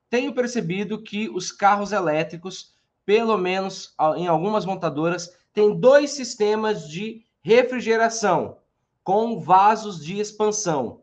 Tenho 0.09 0.33
percebido 0.33 1.03
que 1.03 1.29
os 1.29 1.53
carros 1.53 1.92
elétricos, 1.92 2.75
pelo 3.05 3.37
menos 3.37 3.94
em 4.16 4.27
algumas 4.27 4.64
montadoras, 4.64 5.37
têm 5.53 5.79
dois 5.79 6.12
sistemas 6.12 6.88
de 6.88 7.25
refrigeração 7.42 8.59
com 9.03 9.40
vasos 9.40 10.05
de 10.05 10.18
expansão. 10.18 11.03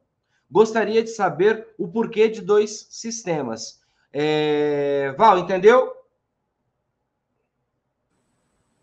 Gostaria 0.49 1.03
de 1.03 1.09
saber 1.09 1.67
o 1.77 1.87
porquê 1.87 2.27
de 2.27 2.41
dois 2.41 2.87
sistemas. 2.91 3.81
É... 4.13 5.13
Val, 5.17 5.39
entendeu? 5.39 5.93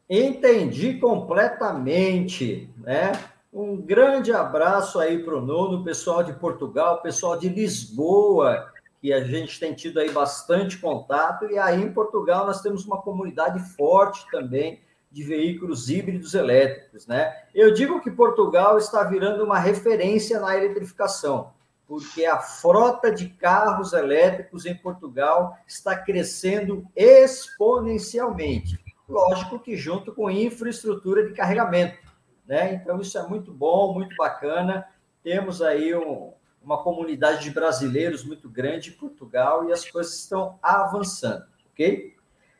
Entendi 0.08 0.98
completamente, 0.98 2.68
né? 2.78 3.12
Um 3.52 3.76
grande 3.76 4.32
abraço 4.32 4.98
aí 4.98 5.22
para 5.22 5.36
o 5.36 5.40
Nuno, 5.40 5.84
pessoal 5.84 6.22
de 6.22 6.32
Portugal, 6.32 7.02
pessoal 7.02 7.38
de 7.38 7.48
Lisboa, 7.48 8.72
que 9.00 9.12
a 9.12 9.22
gente 9.24 9.58
tem 9.58 9.74
tido 9.74 10.00
aí 10.00 10.10
bastante 10.10 10.78
contato, 10.78 11.46
e 11.46 11.58
aí 11.58 11.82
em 11.82 11.92
Portugal 11.92 12.46
nós 12.46 12.62
temos 12.62 12.84
uma 12.84 13.02
comunidade 13.02 13.58
forte 13.74 14.26
também 14.30 14.80
de 15.12 15.22
veículos 15.22 15.90
híbridos 15.90 16.34
elétricos, 16.34 17.06
né? 17.06 17.36
Eu 17.54 17.74
digo 17.74 18.00
que 18.00 18.10
Portugal 18.10 18.78
está 18.78 19.04
virando 19.04 19.44
uma 19.44 19.58
referência 19.58 20.40
na 20.40 20.56
eletrificação, 20.56 21.52
porque 21.86 22.24
a 22.24 22.38
frota 22.38 23.12
de 23.12 23.28
carros 23.28 23.92
elétricos 23.92 24.64
em 24.64 24.74
Portugal 24.74 25.58
está 25.66 25.94
crescendo 25.96 26.86
exponencialmente. 26.96 28.82
Lógico 29.06 29.58
que 29.58 29.76
junto 29.76 30.14
com 30.14 30.30
infraestrutura 30.30 31.26
de 31.26 31.34
carregamento, 31.34 31.98
né? 32.46 32.72
Então 32.74 32.98
isso 32.98 33.18
é 33.18 33.28
muito 33.28 33.52
bom, 33.52 33.92
muito 33.92 34.16
bacana. 34.16 34.86
Temos 35.22 35.60
aí 35.60 35.94
um, 35.94 36.32
uma 36.62 36.82
comunidade 36.82 37.44
de 37.44 37.50
brasileiros 37.50 38.24
muito 38.24 38.48
grande 38.48 38.88
em 38.88 38.94
Portugal 38.94 39.68
e 39.68 39.72
as 39.72 39.88
coisas 39.90 40.14
estão 40.14 40.58
avançando, 40.62 41.44
ok? 41.70 42.14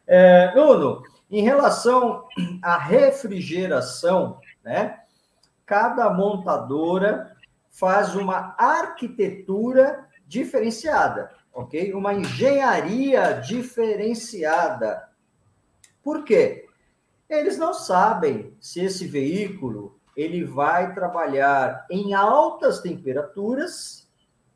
É, 0.07 0.55
Nuno, 0.55 1.03
em 1.33 1.41
relação 1.41 2.29
à 2.61 2.77
refrigeração, 2.77 4.39
né? 4.63 5.01
Cada 5.65 6.11
montadora 6.11 7.35
faz 7.71 8.15
uma 8.15 8.55
arquitetura 8.59 10.07
diferenciada, 10.27 11.33
ok? 11.51 11.95
Uma 11.95 12.13
engenharia 12.13 13.41
diferenciada. 13.41 15.09
Por 16.03 16.23
quê? 16.23 16.69
Eles 17.31 17.57
não 17.57 17.73
sabem 17.73 18.55
se 18.61 18.81
esse 18.85 19.07
veículo 19.07 19.99
ele 20.15 20.45
vai 20.45 20.93
trabalhar 20.93 21.87
em 21.91 22.13
altas 22.13 22.81
temperaturas, 22.81 24.07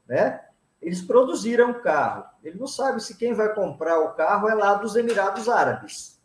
né? 0.07 0.43
Eles 0.83 1.01
produziram 1.01 1.71
o 1.71 1.81
carro. 1.81 2.27
Ele 2.45 2.59
não 2.59 2.67
sabe 2.67 3.03
se 3.03 3.17
quem 3.17 3.33
vai 3.33 3.55
comprar 3.55 3.99
o 4.01 4.13
carro 4.13 4.47
é 4.47 4.55
lá 4.55 4.75
dos 4.75 4.95
Emirados 4.95 5.49
Árabes 5.49 6.16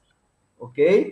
ok? 0.62 1.12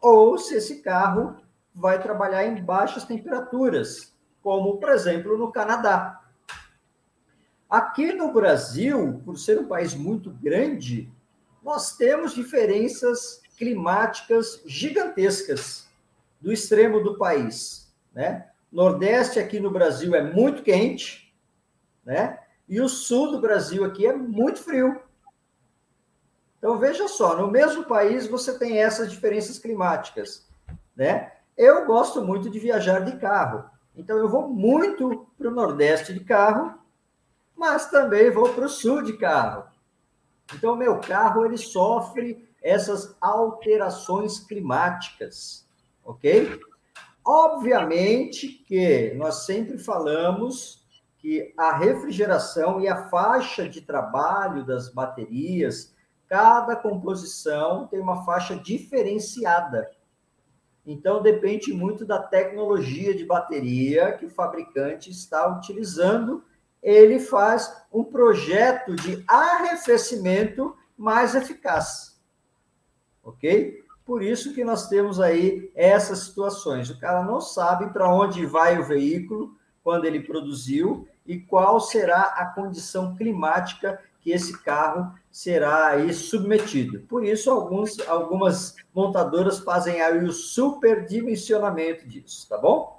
Ou 0.00 0.36
se 0.38 0.54
esse 0.56 0.82
carro 0.82 1.36
vai 1.74 2.00
trabalhar 2.00 2.44
em 2.44 2.62
baixas 2.62 3.04
temperaturas, 3.04 4.14
como, 4.42 4.76
por 4.76 4.90
exemplo, 4.90 5.36
no 5.38 5.50
Canadá. 5.50 6.20
Aqui 7.68 8.12
no 8.12 8.32
Brasil, 8.32 9.20
por 9.24 9.38
ser 9.38 9.58
um 9.58 9.66
país 9.66 9.94
muito 9.94 10.30
grande, 10.30 11.10
nós 11.62 11.96
temos 11.96 12.34
diferenças 12.34 13.40
climáticas 13.56 14.62
gigantescas 14.66 15.88
do 16.40 16.52
extremo 16.52 17.02
do 17.02 17.16
país, 17.16 17.90
né? 18.14 18.50
Nordeste 18.70 19.38
aqui 19.38 19.58
no 19.58 19.70
Brasil 19.70 20.14
é 20.14 20.22
muito 20.22 20.62
quente, 20.62 21.34
né? 22.04 22.38
E 22.68 22.80
o 22.80 22.88
sul 22.88 23.30
do 23.30 23.40
Brasil 23.40 23.84
aqui 23.84 24.06
é 24.06 24.12
muito 24.12 24.62
frio. 24.62 25.00
Então 26.64 26.78
veja 26.78 27.06
só, 27.08 27.36
no 27.36 27.50
mesmo 27.50 27.84
país 27.84 28.26
você 28.26 28.58
tem 28.58 28.78
essas 28.78 29.10
diferenças 29.10 29.58
climáticas, 29.58 30.48
né? 30.96 31.30
Eu 31.54 31.84
gosto 31.84 32.24
muito 32.24 32.48
de 32.48 32.58
viajar 32.58 33.00
de 33.00 33.18
carro, 33.18 33.66
então 33.94 34.16
eu 34.16 34.30
vou 34.30 34.48
muito 34.48 35.26
para 35.36 35.48
o 35.48 35.54
Nordeste 35.54 36.14
de 36.14 36.20
carro, 36.20 36.72
mas 37.54 37.90
também 37.90 38.30
vou 38.30 38.48
para 38.48 38.64
o 38.64 38.68
Sul 38.70 39.02
de 39.02 39.12
carro. 39.18 39.64
Então 40.54 40.74
meu 40.74 40.98
carro 41.00 41.44
ele 41.44 41.58
sofre 41.58 42.48
essas 42.62 43.14
alterações 43.20 44.38
climáticas, 44.38 45.68
ok? 46.02 46.58
Obviamente 47.22 48.48
que 48.48 49.12
nós 49.18 49.44
sempre 49.44 49.76
falamos 49.76 50.82
que 51.18 51.52
a 51.58 51.76
refrigeração 51.76 52.80
e 52.80 52.88
a 52.88 53.10
faixa 53.10 53.68
de 53.68 53.82
trabalho 53.82 54.64
das 54.64 54.88
baterias, 54.88 55.92
cada 56.28 56.76
composição 56.76 57.86
tem 57.86 58.00
uma 58.00 58.24
faixa 58.24 58.56
diferenciada. 58.56 59.90
Então, 60.86 61.22
depende 61.22 61.72
muito 61.72 62.04
da 62.04 62.22
tecnologia 62.22 63.14
de 63.14 63.24
bateria 63.24 64.12
que 64.12 64.26
o 64.26 64.30
fabricante 64.30 65.10
está 65.10 65.48
utilizando. 65.48 66.44
Ele 66.82 67.18
faz 67.18 67.84
um 67.92 68.04
projeto 68.04 68.94
de 68.94 69.24
arrefecimento 69.26 70.76
mais 70.96 71.34
eficaz. 71.34 72.20
Ok? 73.22 73.82
Por 74.04 74.22
isso 74.22 74.52
que 74.52 74.62
nós 74.62 74.88
temos 74.88 75.18
aí 75.18 75.72
essas 75.74 76.18
situações. 76.20 76.90
O 76.90 77.00
cara 77.00 77.22
não 77.22 77.40
sabe 77.40 77.90
para 77.90 78.12
onde 78.12 78.44
vai 78.44 78.78
o 78.78 78.84
veículo 78.84 79.56
quando 79.82 80.04
ele 80.04 80.20
produziu 80.20 81.08
e 81.26 81.38
qual 81.38 81.80
será 81.80 82.20
a 82.22 82.46
condição 82.46 83.16
climática 83.16 83.98
que 84.24 84.32
esse 84.32 84.58
carro 84.62 85.12
será 85.30 85.88
aí 85.88 86.14
submetido. 86.14 87.00
Por 87.00 87.22
isso, 87.26 87.50
alguns, 87.50 88.00
algumas 88.08 88.74
montadoras 88.94 89.58
fazem 89.58 90.00
aí 90.00 90.24
o 90.24 90.32
superdimensionamento 90.32 92.08
disso, 92.08 92.48
tá 92.48 92.56
bom? 92.56 92.96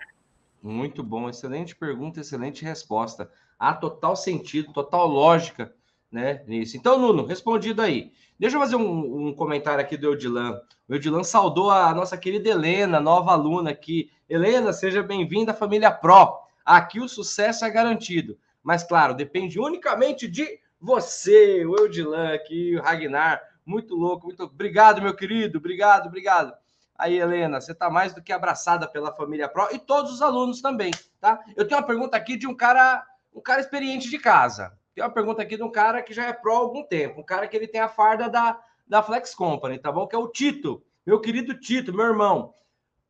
Muito 0.62 1.02
bom, 1.02 1.28
excelente 1.28 1.76
pergunta, 1.76 2.20
excelente 2.22 2.64
resposta. 2.64 3.32
Há 3.58 3.74
total 3.74 4.16
sentido, 4.16 4.72
total 4.72 5.08
lógica 5.08 5.74
né, 6.12 6.44
nisso. 6.48 6.78
Então, 6.78 7.00
Nuno, 7.00 7.26
respondido 7.26 7.82
aí. 7.82 8.12
Deixa 8.38 8.58
eu 8.58 8.62
fazer 8.62 8.76
um, 8.76 9.28
um 9.28 9.34
comentário 9.34 9.84
aqui 9.84 9.98
do 9.98 10.08
Eudilan. 10.08 10.62
O 10.88 10.94
Eudilan 10.94 11.24
saudou 11.24 11.72
a 11.72 11.92
nossa 11.96 12.16
querida 12.18 12.50
Helena, 12.50 13.00
nova 13.00 13.32
aluna 13.32 13.72
aqui. 13.72 14.12
Helena, 14.30 14.72
seja 14.72 15.02
bem-vinda 15.02 15.54
à 15.54 15.56
família 15.56 15.90
Pro. 15.90 16.38
Aqui 16.64 17.00
o 17.00 17.10
sucesso 17.10 17.66
é 17.66 17.70
garantido. 17.72 18.38
Mas, 18.62 18.84
claro, 18.84 19.16
depende 19.16 19.60
unicamente 19.60 20.28
de 20.28 20.60
você, 20.80 21.66
o 21.66 21.76
Eudilan 21.76 22.34
aqui, 22.34 22.76
o 22.76 22.82
Ragnar. 22.82 23.42
Muito 23.66 23.96
louco, 23.96 24.28
muito 24.28 24.44
obrigado, 24.44 25.02
meu 25.02 25.16
querido. 25.16 25.58
Obrigado, 25.58 26.08
obrigado. 26.08 26.54
Aí, 26.98 27.20
Helena, 27.20 27.60
você 27.60 27.74
está 27.74 27.90
mais 27.90 28.14
do 28.14 28.22
que 28.22 28.32
abraçada 28.32 28.88
pela 28.88 29.12
família 29.12 29.50
Pro 29.50 29.68
e 29.72 29.80
todos 29.80 30.14
os 30.14 30.22
alunos 30.22 30.62
também, 30.62 30.92
tá? 31.20 31.44
Eu 31.56 31.68
tenho 31.68 31.80
uma 31.80 31.88
pergunta 31.88 32.16
aqui 32.16 32.38
de 32.38 32.48
um 32.48 32.56
cara, 32.56 33.06
um 33.34 33.42
cara 33.42 33.60
experiente 33.60 34.10
de 34.10 34.18
casa. 34.18 34.78
Tem 34.94 35.04
uma 35.04 35.10
pergunta 35.10 35.42
aqui 35.42 35.58
de 35.58 35.64
um 35.64 35.72
cara 35.72 36.02
que 36.02 36.14
já 36.14 36.26
é 36.26 36.34
Pro 36.34 36.54
há 36.54 36.58
algum 36.58 36.84
tempo, 36.84 37.20
um 37.20 37.26
cara 37.26 37.48
que 37.48 37.56
ele 37.56 37.68
tem 37.68 37.82
a 37.82 37.90
farda 37.90 38.30
da, 38.30 38.58
da 38.88 39.04
Flex 39.04 39.36
Company, 39.36 39.78
tá 39.78 39.92
bom? 39.92 40.08
Que 40.08 40.16
é 40.16 40.20
o 40.20 40.30
Tito, 40.30 40.82
meu 41.06 41.20
querido 41.20 41.60
Tito, 41.60 41.94
meu 41.94 42.06
irmão. 42.06 42.54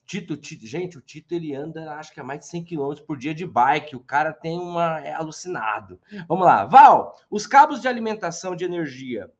Tito, 0.05 0.37
Tito, 0.37 0.67
gente, 0.67 0.97
o 0.97 1.01
Tito 1.01 1.33
ele 1.33 1.55
anda, 1.55 1.93
acho 1.95 2.13
que 2.13 2.19
a 2.19 2.23
mais 2.23 2.41
de 2.41 2.47
100 2.47 2.65
km 2.65 2.93
por 3.05 3.17
dia 3.17 3.33
de 3.33 3.45
bike. 3.45 3.95
O 3.95 3.99
cara 3.99 4.31
tem 4.31 4.59
uma. 4.59 4.99
é 4.99 5.13
alucinado. 5.13 5.99
Vamos 6.27 6.45
lá. 6.45 6.65
Val, 6.65 7.15
os 7.29 7.47
cabos 7.47 7.81
de 7.81 7.87
alimentação 7.87 8.55
de 8.55 8.63
energia, 8.63 9.31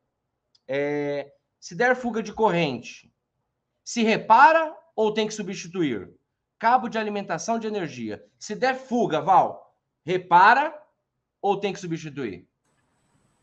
é, 0.66 1.32
se 1.60 1.74
der 1.74 1.94
fuga 1.94 2.22
de 2.22 2.32
corrente, 2.32 3.12
se 3.84 4.02
repara 4.02 4.74
ou 4.96 5.14
tem 5.14 5.26
que 5.26 5.34
substituir? 5.34 6.10
Cabo 6.58 6.88
de 6.88 6.98
alimentação 6.98 7.58
de 7.58 7.66
energia. 7.66 8.24
Se 8.38 8.54
der 8.54 8.74
fuga, 8.74 9.20
Val, 9.20 9.72
repara 10.04 10.76
ou 11.40 11.60
tem 11.60 11.72
que 11.72 11.78
substituir? 11.78 12.48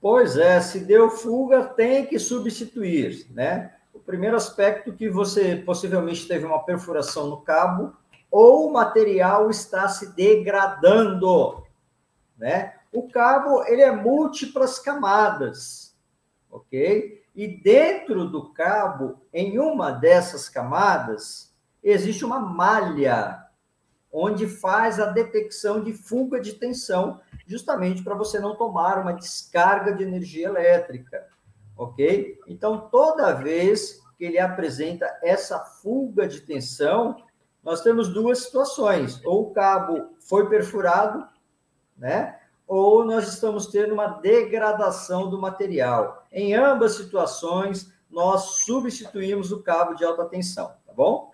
Pois 0.02 0.36
é, 0.36 0.60
se 0.60 0.82
deu 0.82 1.10
fuga, 1.10 1.64
tem 1.64 2.06
que 2.06 2.20
substituir, 2.20 3.26
né? 3.32 3.74
O 3.94 4.00
primeiro 4.00 4.36
aspecto 4.36 4.92
que 4.92 5.08
você 5.08 5.56
possivelmente 5.56 6.28
teve 6.28 6.46
uma 6.46 6.64
perfuração 6.64 7.28
no 7.28 7.42
cabo 7.42 7.96
ou 8.32 8.68
o 8.68 8.74
material 8.74 9.52
está 9.52 9.88
se 9.88 10.16
degradando, 10.16 11.64
né? 12.36 12.74
O 12.92 13.08
cabo, 13.08 13.64
ele 13.66 13.84
é 13.84 13.92
múltiplas 13.92 14.80
camadas, 14.80 15.96
ok? 16.50 17.24
E 17.36 17.48
dentro 17.48 18.28
do 18.28 18.52
cabo, 18.52 19.22
em 19.32 19.60
uma 19.60 19.92
dessas 19.92 20.50
camadas, 20.50 21.54
existe 21.84 22.26
uma 22.26 22.40
malha, 22.40 23.44
onde 24.12 24.48
faz 24.48 25.00
a 25.00 25.08
detecção 25.08 25.84
de 25.84 25.94
fuga 25.94 26.40
de 26.40 26.54
tensão, 26.54 27.20
justamente 27.46 28.04
para 28.04 28.16
você 28.16 28.40
não 28.40 28.56
tomar 28.56 29.00
uma 29.00 29.14
descarga 29.14 29.94
de 29.94 30.04
energia 30.04 30.48
elétrica 30.48 31.28
ok? 31.78 32.40
Então, 32.48 32.90
toda 32.90 33.34
vez 33.34 34.02
que 34.18 34.26
ele 34.26 34.40
apresenta 34.40 35.06
essa 35.22 35.60
fuga 35.60 36.28
de 36.28 36.42
tensão, 36.42 37.16
nós 37.64 37.82
temos 37.82 38.10
duas 38.10 38.40
situações: 38.40 39.24
ou 39.26 39.44
o 39.44 39.52
cabo 39.52 40.16
foi 40.20 40.50
perfurado, 40.50 41.28
né? 41.98 42.40
Ou 42.68 43.06
nós 43.06 43.28
estamos 43.28 43.68
tendo 43.68 43.94
uma 43.94 44.08
degradação 44.08 45.30
do 45.30 45.40
material. 45.40 46.26
Em 46.32 46.54
ambas 46.54 46.96
situações, 46.96 47.92
nós 48.10 48.64
substituímos 48.64 49.52
o 49.52 49.62
cabo 49.62 49.94
de 49.94 50.04
alta 50.04 50.26
tensão, 50.26 50.68
tá 50.86 50.94
bom? 50.94 51.32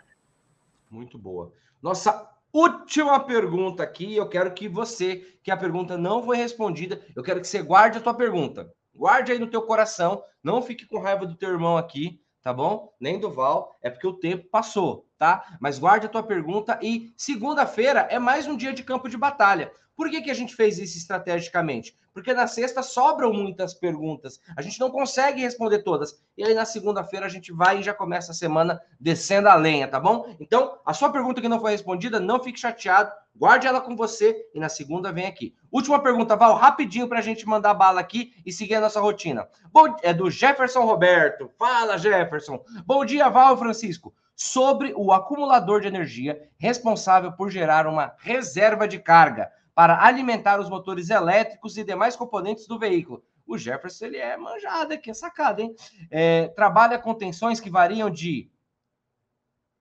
Muito 0.89 1.17
boa. 1.17 1.51
Nossa 1.81 2.29
última 2.51 3.19
pergunta 3.19 3.83
aqui, 3.83 4.15
eu 4.15 4.27
quero 4.27 4.53
que 4.53 4.67
você, 4.67 5.37
que 5.43 5.51
a 5.51 5.57
pergunta 5.57 5.97
não 5.97 6.23
foi 6.23 6.37
respondida, 6.37 6.99
eu 7.15 7.21
quero 7.21 7.41
que 7.41 7.47
você 7.47 7.61
guarde 7.61 7.97
a 7.97 8.01
tua 8.01 8.13
pergunta. 8.13 8.73
Guarde 8.99 9.31
aí 9.31 9.39
no 9.39 9.49
teu 9.49 9.61
coração, 9.61 10.21
não 10.43 10.61
fique 10.61 10.85
com 10.85 10.99
raiva 10.99 11.25
do 11.25 11.33
teu 11.33 11.49
irmão 11.49 11.77
aqui, 11.77 12.21
tá 12.41 12.51
bom? 12.51 12.93
Nem 12.99 13.17
do 13.17 13.31
Val, 13.31 13.79
é 13.81 13.89
porque 13.89 14.05
o 14.05 14.19
tempo 14.19 14.49
passou, 14.49 15.08
tá? 15.19 15.57
Mas 15.59 15.77
guarde 15.77 16.05
a 16.05 16.09
tua 16.09 16.23
pergunta 16.23 16.79
e 16.81 17.13
segunda-feira 17.17 18.07
é 18.09 18.17
mais 18.17 18.47
um 18.47 18.55
dia 18.55 18.73
de 18.73 18.83
campo 18.83 19.09
de 19.09 19.17
batalha. 19.17 19.71
Por 19.99 20.09
que, 20.09 20.21
que 20.21 20.31
a 20.31 20.33
gente 20.33 20.55
fez 20.55 20.79
isso 20.79 20.97
estrategicamente? 20.97 21.93
Porque 22.13 22.33
na 22.33 22.47
sexta 22.47 22.81
sobram 22.81 23.33
muitas 23.33 23.73
perguntas. 23.73 24.39
A 24.55 24.61
gente 24.61 24.79
não 24.79 24.89
consegue 24.89 25.41
responder 25.41 25.83
todas. 25.83 26.23
E 26.37 26.43
aí 26.45 26.53
na 26.53 26.63
segunda-feira 26.63 27.25
a 27.25 27.29
gente 27.29 27.51
vai 27.51 27.79
e 27.79 27.83
já 27.83 27.93
começa 27.93 28.31
a 28.31 28.33
semana 28.33 28.81
descendo 28.97 29.49
a 29.49 29.55
lenha, 29.55 29.89
tá 29.89 29.99
bom? 29.99 30.33
Então, 30.39 30.77
a 30.85 30.93
sua 30.93 31.11
pergunta 31.11 31.41
que 31.41 31.49
não 31.49 31.59
foi 31.59 31.71
respondida, 31.71 32.17
não 32.17 32.41
fique 32.41 32.57
chateado. 32.57 33.11
Guarde 33.35 33.67
ela 33.67 33.81
com 33.81 33.93
você 33.93 34.47
e 34.53 34.59
na 34.59 34.69
segunda 34.69 35.11
vem 35.11 35.25
aqui. 35.25 35.53
Última 35.69 36.01
pergunta, 36.01 36.33
Val, 36.33 36.55
rapidinho 36.55 37.09
para 37.09 37.19
a 37.19 37.21
gente 37.21 37.45
mandar 37.45 37.73
bala 37.73 37.99
aqui 37.99 38.33
e 38.45 38.53
seguir 38.53 38.75
a 38.75 38.81
nossa 38.81 39.01
rotina. 39.01 39.49
Bom, 39.69 39.97
é 40.01 40.13
do 40.13 40.31
Jefferson 40.31 40.85
Roberto. 40.85 41.51
Fala, 41.59 41.97
Jefferson. 41.97 42.63
Bom 42.85 43.03
dia, 43.03 43.27
Val 43.27 43.57
Francisco 43.57 44.13
sobre 44.41 44.93
o 44.95 45.11
acumulador 45.11 45.81
de 45.81 45.87
energia 45.87 46.49
responsável 46.57 47.33
por 47.33 47.51
gerar 47.51 47.85
uma 47.85 48.15
reserva 48.19 48.87
de 48.87 48.97
carga 48.97 49.51
para 49.75 50.05
alimentar 50.05 50.61
os 50.61 50.69
motores 50.69 51.09
elétricos 51.09 51.75
e 51.75 51.83
demais 51.83 52.15
componentes 52.15 52.65
do 52.65 52.79
veículo. 52.79 53.21
O 53.45 53.57
Jefferson 53.57 54.05
ele 54.05 54.17
é 54.17 54.37
manjado 54.37 54.93
aqui, 54.93 55.09
é 55.09 55.13
sacado, 55.13 55.59
hein? 55.61 55.75
É, 56.09 56.47
trabalha 56.49 56.97
com 56.97 57.13
tensões 57.13 57.59
que 57.59 57.69
variam 57.69 58.09
de 58.09 58.49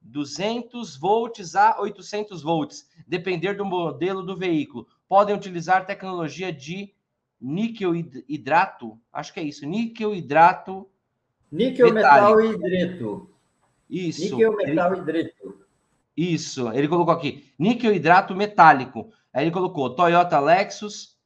200 0.00 0.96
volts 0.96 1.54
a 1.54 1.80
800 1.80 2.42
volts, 2.42 2.88
depender 3.06 3.54
do 3.54 3.64
modelo 3.64 4.24
do 4.24 4.36
veículo. 4.36 4.88
Podem 5.08 5.36
utilizar 5.36 5.86
tecnologia 5.86 6.52
de 6.52 6.92
níquel 7.40 7.94
hidrato, 7.94 8.98
acho 9.12 9.32
que 9.32 9.38
é 9.38 9.44
isso, 9.44 9.64
níquel 9.64 10.12
hidrato. 10.12 10.90
Níquel, 11.50 11.94
metálico. 11.94 12.36
metal 12.36 12.40
e 12.40 12.54
hidreto. 12.54 13.27
Isso. 13.88 14.36
Níquel, 14.36 14.56
metal 14.56 14.96
hidreto. 14.96 15.66
Isso, 16.16 16.72
ele 16.72 16.88
colocou 16.88 17.14
aqui, 17.14 17.52
níquel 17.58 17.94
hidrato 17.94 18.34
metálico. 18.34 19.12
Aí 19.32 19.44
ele 19.44 19.52
colocou 19.52 19.94
Toyota 19.94 20.40
Lexus, 20.40 21.16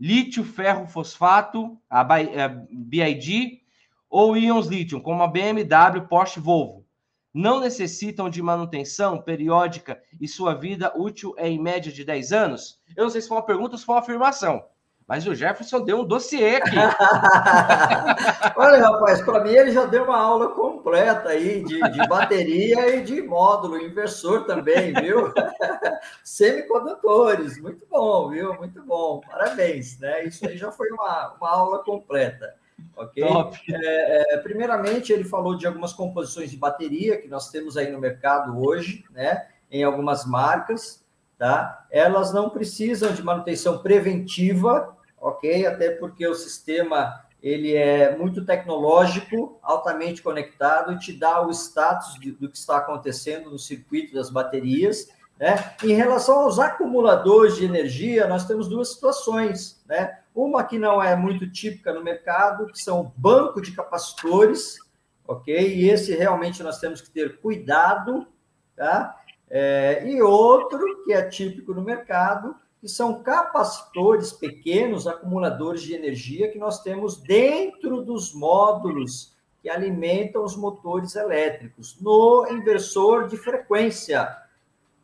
lítio 0.00 0.42
ferro 0.42 0.86
fosfato, 0.88 1.78
a 1.88 2.02
BID, 2.02 3.62
ou 4.10 4.36
íons 4.36 4.66
lítio, 4.66 5.00
como 5.00 5.22
a 5.22 5.28
BMW, 5.28 6.06
Porsche, 6.08 6.40
Volvo. 6.40 6.84
Não 7.32 7.60
necessitam 7.60 8.30
de 8.30 8.42
manutenção 8.42 9.20
periódica 9.20 10.02
e 10.20 10.26
sua 10.26 10.54
vida 10.54 10.92
útil 10.96 11.34
é 11.36 11.48
em 11.48 11.62
média 11.62 11.92
de 11.92 12.02
10 12.02 12.32
anos? 12.32 12.80
Eu 12.96 13.04
não 13.04 13.10
sei 13.10 13.20
se 13.20 13.28
foi 13.28 13.36
uma 13.36 13.46
pergunta 13.46 13.72
ou 13.72 13.78
se 13.78 13.84
foi 13.84 13.94
uma 13.94 14.00
afirmação. 14.00 14.64
Mas 15.06 15.24
o 15.24 15.34
Jefferson 15.36 15.84
deu 15.84 16.00
um 16.00 16.04
dossiê 16.04 16.56
aqui. 16.56 16.74
Olha, 18.56 18.78
rapaz, 18.78 19.22
para 19.22 19.44
mim 19.44 19.50
ele 19.50 19.70
já 19.70 19.86
deu 19.86 20.02
uma 20.02 20.18
aula 20.18 20.48
completa 20.48 21.28
aí 21.28 21.62
de, 21.62 21.80
de 21.92 22.08
bateria 22.08 22.96
e 22.96 23.04
de 23.04 23.22
módulo 23.22 23.80
inversor 23.80 24.44
também, 24.46 24.92
viu? 24.92 25.32
Semicondutores, 26.24 27.60
muito 27.62 27.86
bom, 27.88 28.30
viu? 28.30 28.54
Muito 28.54 28.82
bom, 28.82 29.20
parabéns, 29.20 29.96
né? 30.00 30.24
Isso 30.24 30.44
aí 30.44 30.56
já 30.56 30.72
foi 30.72 30.90
uma, 30.90 31.34
uma 31.40 31.50
aula 31.50 31.84
completa. 31.84 32.56
Ok? 32.96 33.22
É, 33.22 34.34
é, 34.34 34.38
primeiramente, 34.38 35.12
ele 35.12 35.24
falou 35.24 35.56
de 35.56 35.68
algumas 35.68 35.92
composições 35.92 36.50
de 36.50 36.56
bateria 36.56 37.16
que 37.16 37.28
nós 37.28 37.48
temos 37.48 37.76
aí 37.76 37.92
no 37.92 38.00
mercado 38.00 38.58
hoje, 38.58 39.04
né? 39.12 39.46
Em 39.70 39.84
algumas 39.84 40.26
marcas, 40.26 41.04
tá? 41.38 41.86
Elas 41.92 42.32
não 42.32 42.50
precisam 42.50 43.12
de 43.12 43.22
manutenção 43.22 43.78
preventiva, 43.78 44.95
ok? 45.20 45.66
Até 45.66 45.90
porque 45.90 46.26
o 46.26 46.34
sistema 46.34 47.26
ele 47.42 47.74
é 47.74 48.16
muito 48.16 48.44
tecnológico, 48.44 49.58
altamente 49.62 50.22
conectado 50.22 50.92
e 50.92 50.98
te 50.98 51.12
dá 51.12 51.46
o 51.46 51.50
status 51.50 52.18
de, 52.18 52.32
do 52.32 52.48
que 52.48 52.56
está 52.56 52.78
acontecendo 52.78 53.50
no 53.50 53.58
circuito 53.58 54.14
das 54.14 54.30
baterias. 54.30 55.08
Né? 55.38 55.54
Em 55.84 55.92
relação 55.92 56.40
aos 56.40 56.58
acumuladores 56.58 57.56
de 57.56 57.64
energia, 57.64 58.26
nós 58.26 58.46
temos 58.46 58.68
duas 58.68 58.92
situações. 58.92 59.82
Né? 59.86 60.18
Uma 60.34 60.64
que 60.64 60.78
não 60.78 61.02
é 61.02 61.14
muito 61.14 61.50
típica 61.50 61.92
no 61.92 62.02
mercado, 62.02 62.66
que 62.66 62.80
são 62.80 63.00
o 63.00 63.12
banco 63.16 63.60
de 63.60 63.72
capacitores, 63.72 64.78
ok? 65.26 65.76
E 65.76 65.88
esse 65.88 66.14
realmente 66.14 66.62
nós 66.62 66.78
temos 66.78 67.00
que 67.00 67.10
ter 67.10 67.38
cuidado, 67.38 68.26
tá? 68.74 69.16
É, 69.48 70.02
e 70.06 70.20
outro 70.20 71.04
que 71.04 71.12
é 71.12 71.22
típico 71.22 71.72
no 71.72 71.82
mercado, 71.82 72.56
que 72.86 72.92
são 72.92 73.20
capacitores 73.20 74.30
pequenos, 74.30 75.08
acumuladores 75.08 75.82
de 75.82 75.92
energia 75.92 76.48
que 76.52 76.56
nós 76.56 76.84
temos 76.84 77.16
dentro 77.16 78.00
dos 78.00 78.32
módulos 78.32 79.34
que 79.60 79.68
alimentam 79.68 80.44
os 80.44 80.56
motores 80.56 81.16
elétricos, 81.16 81.98
no 82.00 82.46
inversor 82.48 83.26
de 83.26 83.36
frequência, 83.36 84.32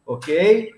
ok? 0.06 0.70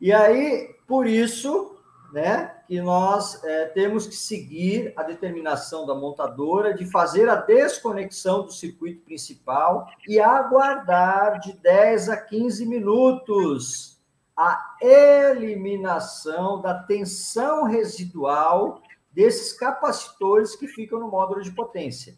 E 0.00 0.14
aí, 0.14 0.74
por 0.88 1.06
isso, 1.06 1.76
né, 2.10 2.54
que 2.66 2.80
nós 2.80 3.44
é, 3.44 3.66
temos 3.66 4.06
que 4.06 4.16
seguir 4.16 4.94
a 4.96 5.02
determinação 5.02 5.84
da 5.84 5.94
montadora 5.94 6.72
de 6.72 6.90
fazer 6.90 7.28
a 7.28 7.36
desconexão 7.36 8.46
do 8.46 8.50
circuito 8.50 9.02
principal 9.02 9.86
e 10.08 10.18
aguardar 10.18 11.38
de 11.38 11.52
10 11.52 12.08
a 12.08 12.16
15 12.16 12.64
minutos 12.64 13.99
a 14.40 14.74
eliminação 14.80 16.62
da 16.62 16.72
tensão 16.72 17.64
residual 17.64 18.80
desses 19.12 19.52
capacitores 19.52 20.56
que 20.56 20.66
ficam 20.66 20.98
no 20.98 21.10
módulo 21.10 21.42
de 21.42 21.52
potência, 21.52 22.16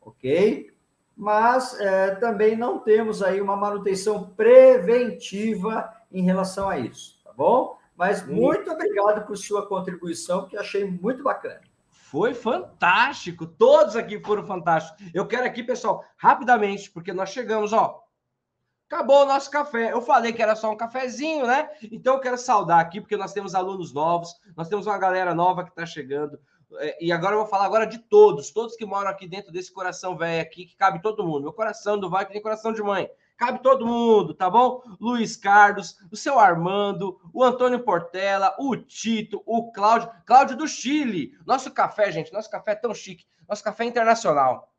ok? 0.00 0.72
Mas 1.16 1.74
é, 1.80 2.14
também 2.14 2.56
não 2.56 2.78
temos 2.78 3.24
aí 3.24 3.40
uma 3.40 3.56
manutenção 3.56 4.30
preventiva 4.36 5.92
em 6.12 6.22
relação 6.22 6.68
a 6.68 6.78
isso, 6.78 7.20
tá 7.24 7.32
bom? 7.32 7.76
Mas 7.96 8.24
muito 8.24 8.70
obrigado 8.70 9.26
por 9.26 9.36
sua 9.36 9.66
contribuição, 9.66 10.46
que 10.46 10.56
achei 10.56 10.84
muito 10.84 11.24
bacana. 11.24 11.62
Foi 11.90 12.34
fantástico, 12.34 13.44
todos 13.44 13.96
aqui 13.96 14.20
foram 14.20 14.46
fantásticos. 14.46 15.10
Eu 15.12 15.26
quero 15.26 15.44
aqui, 15.44 15.64
pessoal, 15.64 16.04
rapidamente, 16.16 16.88
porque 16.88 17.12
nós 17.12 17.30
chegamos, 17.30 17.72
ó, 17.72 18.00
Acabou 18.90 19.22
o 19.22 19.26
nosso 19.26 19.50
café. 19.50 19.92
Eu 19.92 20.00
falei 20.00 20.32
que 20.32 20.42
era 20.42 20.56
só 20.56 20.72
um 20.72 20.76
cafezinho, 20.76 21.46
né? 21.46 21.68
Então 21.92 22.14
eu 22.14 22.20
quero 22.20 22.38
saudar 22.38 22.80
aqui, 22.80 23.02
porque 23.02 23.18
nós 23.18 23.34
temos 23.34 23.54
alunos 23.54 23.92
novos, 23.92 24.34
nós 24.56 24.66
temos 24.66 24.86
uma 24.86 24.96
galera 24.96 25.34
nova 25.34 25.62
que 25.62 25.68
está 25.68 25.84
chegando. 25.84 26.40
É, 26.78 27.04
e 27.04 27.12
agora 27.12 27.34
eu 27.34 27.40
vou 27.40 27.46
falar 27.46 27.66
agora 27.66 27.86
de 27.86 27.98
todos, 27.98 28.50
todos 28.50 28.76
que 28.76 28.86
moram 28.86 29.10
aqui 29.10 29.28
dentro 29.28 29.52
desse 29.52 29.70
coração 29.70 30.16
velho 30.16 30.40
aqui, 30.40 30.64
que 30.64 30.74
cabe 30.74 31.02
todo 31.02 31.22
mundo. 31.22 31.42
Meu 31.42 31.52
coração 31.52 31.98
do 31.98 32.08
vai 32.08 32.24
que 32.24 32.32
tem 32.32 32.40
coração 32.40 32.72
de 32.72 32.82
mãe. 32.82 33.10
Cabe 33.36 33.62
todo 33.62 33.86
mundo, 33.86 34.32
tá 34.32 34.48
bom? 34.48 34.82
Luiz 34.98 35.36
Carlos, 35.36 35.98
o 36.10 36.16
seu 36.16 36.38
Armando, 36.38 37.20
o 37.32 37.44
Antônio 37.44 37.84
Portela, 37.84 38.56
o 38.58 38.74
Tito, 38.74 39.42
o 39.44 39.70
Cláudio, 39.70 40.10
Cláudio 40.24 40.56
do 40.56 40.66
Chile. 40.66 41.32
Nosso 41.46 41.70
café, 41.70 42.10
gente, 42.10 42.32
nosso 42.32 42.50
café 42.50 42.72
é 42.72 42.76
tão 42.76 42.94
chique. 42.94 43.26
Nosso 43.46 43.62
café 43.62 43.84
é 43.84 43.86
internacional. 43.86 44.72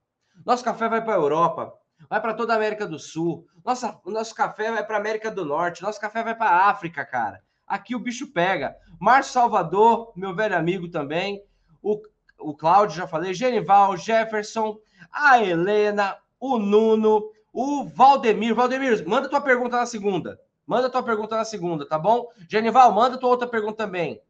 Nosso 0.43 0.63
café 0.63 0.89
vai 0.89 1.01
para 1.03 1.13
a 1.13 1.17
Europa 1.17 1.79
vai 2.07 2.21
para 2.21 2.33
toda 2.33 2.53
a 2.53 2.55
América 2.55 2.85
do 2.85 2.99
Sul. 2.99 3.47
Nossa, 3.65 3.99
o 4.03 4.11
nosso 4.11 4.35
café 4.35 4.71
vai 4.71 4.85
para 4.85 4.97
América 4.97 5.31
do 5.31 5.43
Norte, 5.43 5.81
nosso 5.81 5.99
café 5.99 6.23
vai 6.23 6.35
para 6.35 6.69
África, 6.69 7.05
cara. 7.05 7.41
Aqui 7.67 7.95
o 7.95 7.99
bicho 7.99 8.31
pega. 8.31 8.75
Márcio 8.99 9.33
Salvador, 9.33 10.11
meu 10.15 10.35
velho 10.35 10.57
amigo 10.57 10.89
também. 10.89 11.43
O, 11.81 12.01
o 12.39 12.55
Cláudio, 12.55 12.97
já 12.97 13.07
falei. 13.07 13.33
Genival, 13.33 13.95
Jefferson, 13.95 14.77
a 15.11 15.41
Helena, 15.43 16.17
o 16.39 16.57
Nuno, 16.57 17.31
o 17.53 17.83
Valdemir. 17.83 18.55
Valdemir, 18.55 19.07
manda 19.07 19.29
tua 19.29 19.41
pergunta 19.41 19.77
na 19.77 19.85
segunda. 19.85 20.39
Manda 20.65 20.89
tua 20.89 21.03
pergunta 21.03 21.35
na 21.35 21.45
segunda, 21.45 21.87
tá 21.87 21.97
bom? 21.97 22.27
Genival, 22.47 22.91
manda 22.91 23.17
tua 23.17 23.29
outra 23.29 23.47
pergunta 23.47 23.77
também. 23.85 24.21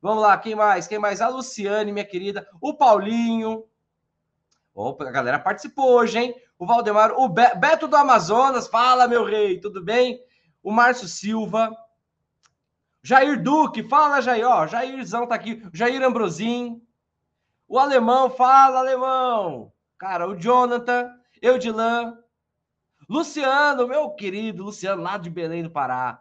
Vamos 0.00 0.22
lá, 0.22 0.38
quem 0.38 0.54
mais? 0.54 0.86
Quem 0.86 0.98
mais? 0.98 1.20
A 1.20 1.28
Luciane, 1.28 1.92
minha 1.92 2.04
querida. 2.04 2.48
O 2.60 2.74
Paulinho. 2.74 3.64
Opa, 4.74 5.08
a 5.08 5.10
galera 5.10 5.40
participou 5.40 5.90
hoje, 5.90 6.18
hein? 6.18 6.34
O 6.58 6.66
Valdemar, 6.66 7.12
o 7.12 7.28
Be 7.28 7.54
Beto 7.56 7.86
do 7.86 7.96
Amazonas, 7.96 8.66
fala, 8.66 9.06
meu 9.06 9.24
rei, 9.24 9.60
tudo 9.60 9.82
bem? 9.82 10.20
O 10.62 10.72
Márcio 10.72 11.06
Silva, 11.06 11.70
Jair 13.02 13.40
Duque, 13.40 13.88
fala, 13.88 14.20
Jair, 14.20 14.46
ó, 14.46 14.66
Jairzão 14.66 15.26
tá 15.26 15.36
aqui, 15.36 15.62
Jair 15.72 16.02
Ambrosim, 16.02 16.82
o 17.68 17.78
Alemão, 17.78 18.28
fala, 18.28 18.80
Alemão, 18.80 19.72
cara, 19.96 20.26
o 20.28 20.36
Jonathan, 20.36 21.08
Eudilan, 21.40 22.18
Luciano, 23.08 23.86
meu 23.86 24.10
querido 24.10 24.64
Luciano, 24.64 25.00
lá 25.00 25.16
de 25.16 25.30
Belém 25.30 25.62
do 25.62 25.70
Pará, 25.70 26.20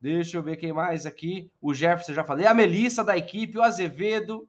deixa 0.00 0.36
eu 0.36 0.42
ver 0.42 0.56
quem 0.56 0.72
mais 0.72 1.06
aqui, 1.06 1.50
o 1.60 1.72
Jefferson, 1.72 2.14
já 2.14 2.24
falei, 2.24 2.46
a 2.46 2.52
Melissa 2.52 3.04
da 3.04 3.16
equipe, 3.16 3.56
o 3.56 3.62
Azevedo, 3.62 4.48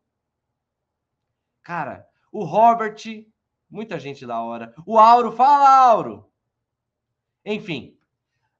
cara, 1.61 2.07
o 2.31 2.43
Robert, 2.43 2.97
Muita 3.69 3.99
gente 3.99 4.25
da 4.25 4.41
hora. 4.41 4.73
O 4.86 4.97
Auro, 4.97 5.32
fala, 5.32 5.69
Auro! 5.69 6.25
Enfim, 7.45 7.95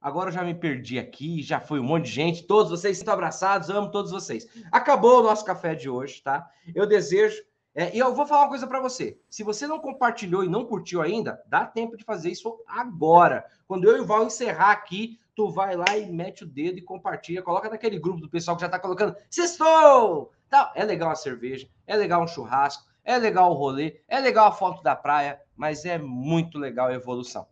agora 0.00 0.28
eu 0.28 0.32
já 0.32 0.44
me 0.44 0.54
perdi 0.54 0.98
aqui, 0.98 1.42
já 1.42 1.60
foi 1.60 1.80
um 1.80 1.84
monte 1.84 2.04
de 2.04 2.12
gente. 2.12 2.44
Todos 2.44 2.70
vocês 2.70 2.98
estão 2.98 3.14
abraçados, 3.14 3.68
amo 3.70 3.90
todos 3.90 4.12
vocês. 4.12 4.46
Acabou 4.70 5.20
o 5.20 5.22
nosso 5.24 5.44
café 5.44 5.74
de 5.74 5.90
hoje, 5.90 6.22
tá? 6.22 6.48
Eu 6.74 6.86
desejo. 6.86 7.42
É, 7.74 7.94
e 7.94 7.98
eu 7.98 8.14
vou 8.14 8.26
falar 8.26 8.42
uma 8.42 8.48
coisa 8.48 8.66
para 8.66 8.80
você. 8.80 9.18
Se 9.28 9.42
você 9.42 9.66
não 9.66 9.78
compartilhou 9.78 10.44
e 10.44 10.48
não 10.48 10.64
curtiu 10.64 11.02
ainda, 11.02 11.42
dá 11.46 11.64
tempo 11.66 11.96
de 11.96 12.04
fazer 12.04 12.30
isso 12.30 12.62
agora. 12.66 13.44
Quando 13.66 13.88
eu 13.88 13.96
e 13.96 14.00
o 14.00 14.06
Val 14.06 14.24
encerrar 14.24 14.72
aqui, 14.72 15.20
tu 15.34 15.50
vai 15.50 15.76
lá 15.76 15.96
e 15.96 16.10
mete 16.10 16.44
o 16.44 16.46
dedo 16.46 16.78
e 16.78 16.82
compartilha. 16.82 17.42
Coloca 17.42 17.68
naquele 17.68 17.98
grupo 17.98 18.20
do 18.20 18.28
pessoal 18.28 18.56
que 18.56 18.62
já 18.62 18.68
tá 18.68 18.78
colocando. 18.78 19.16
Sextou! 19.28 20.32
Tá, 20.48 20.72
é 20.74 20.84
legal 20.84 21.10
a 21.10 21.14
cerveja, 21.14 21.68
é 21.86 21.94
legal 21.94 22.24
um 22.24 22.26
churrasco 22.26 22.89
é 23.10 23.18
legal 23.18 23.50
o 23.50 23.54
rolê, 23.54 24.00
é 24.06 24.20
legal 24.20 24.46
a 24.46 24.52
foto 24.52 24.82
da 24.82 24.94
praia, 24.94 25.40
mas 25.56 25.84
é 25.84 25.98
muito 25.98 26.58
legal 26.58 26.88
a 26.88 26.94
evolução. 26.94 27.46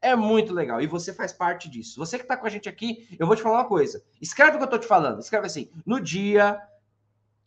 É 0.00 0.16
muito 0.16 0.52
legal. 0.52 0.80
E 0.80 0.86
você 0.86 1.12
faz 1.12 1.32
parte 1.32 1.68
disso. 1.68 1.98
Você 1.98 2.18
que 2.18 2.24
está 2.24 2.36
com 2.36 2.46
a 2.46 2.50
gente 2.50 2.68
aqui, 2.68 3.06
eu 3.18 3.26
vou 3.26 3.36
te 3.36 3.42
falar 3.42 3.58
uma 3.58 3.68
coisa. 3.68 4.02
Escreve 4.20 4.52
o 4.52 4.54
que 4.54 4.62
eu 4.62 4.64
estou 4.64 4.78
te 4.78 4.86
falando. 4.86 5.20
Escreve 5.20 5.46
assim. 5.46 5.70
No 5.84 6.00
dia 6.00 6.60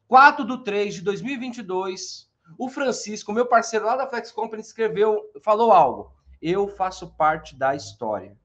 4 0.07 0.45
de 0.45 0.63
3 0.63 0.95
de 0.95 1.01
2022, 1.01 2.31
o 2.57 2.69
Francisco, 2.69 3.33
meu 3.33 3.45
parceiro 3.45 3.85
lá 3.85 3.95
da 3.95 4.07
Flex 4.07 4.31
Company, 4.31 4.61
escreveu, 4.61 5.21
falou 5.43 5.71
algo. 5.71 6.13
Eu 6.41 6.67
faço 6.67 7.07
parte 7.15 7.55
da 7.55 7.75
história. 7.75 8.37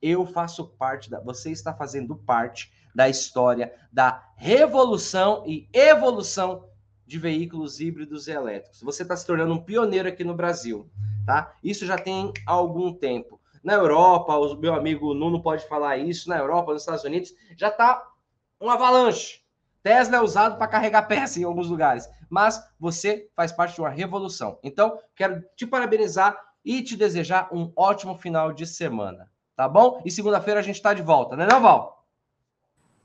Eu 0.00 0.26
faço 0.26 0.66
parte 0.76 1.10
da. 1.10 1.20
Você 1.20 1.50
está 1.50 1.74
fazendo 1.74 2.16
parte 2.16 2.72
da 2.94 3.08
história 3.08 3.74
da 3.92 4.30
revolução 4.36 5.44
e 5.46 5.68
evolução 5.72 6.68
de 7.06 7.18
veículos 7.18 7.80
híbridos 7.80 8.26
e 8.26 8.32
elétricos. 8.32 8.82
Você 8.82 9.02
está 9.02 9.16
se 9.16 9.26
tornando 9.26 9.54
um 9.54 9.62
pioneiro 9.62 10.08
aqui 10.08 10.24
no 10.24 10.34
Brasil, 10.34 10.90
tá? 11.24 11.54
Isso 11.62 11.86
já 11.86 11.96
tem 11.96 12.32
algum 12.44 12.92
tempo. 12.92 13.40
Na 13.62 13.74
Europa, 13.74 14.36
o 14.36 14.56
meu 14.56 14.74
amigo 14.74 15.14
Nuno 15.14 15.42
pode 15.42 15.66
falar 15.66 15.96
isso, 15.96 16.28
na 16.28 16.38
Europa, 16.38 16.72
nos 16.72 16.82
Estados 16.82 17.04
Unidos, 17.04 17.32
já 17.56 17.68
está 17.68 18.02
um 18.60 18.70
avalanche. 18.70 19.40
Tesla 19.82 20.16
é 20.16 20.20
usado 20.20 20.58
para 20.58 20.66
carregar 20.66 21.02
peça 21.02 21.38
em 21.38 21.44
alguns 21.44 21.68
lugares, 21.68 22.08
mas 22.28 22.60
você 22.78 23.28
faz 23.34 23.52
parte 23.52 23.74
de 23.74 23.80
uma 23.80 23.88
revolução. 23.88 24.58
Então, 24.62 24.98
quero 25.14 25.44
te 25.54 25.66
parabenizar 25.66 26.36
e 26.64 26.82
te 26.82 26.96
desejar 26.96 27.48
um 27.52 27.72
ótimo 27.76 28.18
final 28.18 28.52
de 28.52 28.66
semana, 28.66 29.30
tá 29.54 29.68
bom? 29.68 30.02
E 30.04 30.10
segunda-feira 30.10 30.58
a 30.58 30.62
gente 30.62 30.76
está 30.76 30.92
de 30.92 31.02
volta, 31.02 31.36
né, 31.36 31.46
não, 31.48 31.60
Val? 31.60 31.95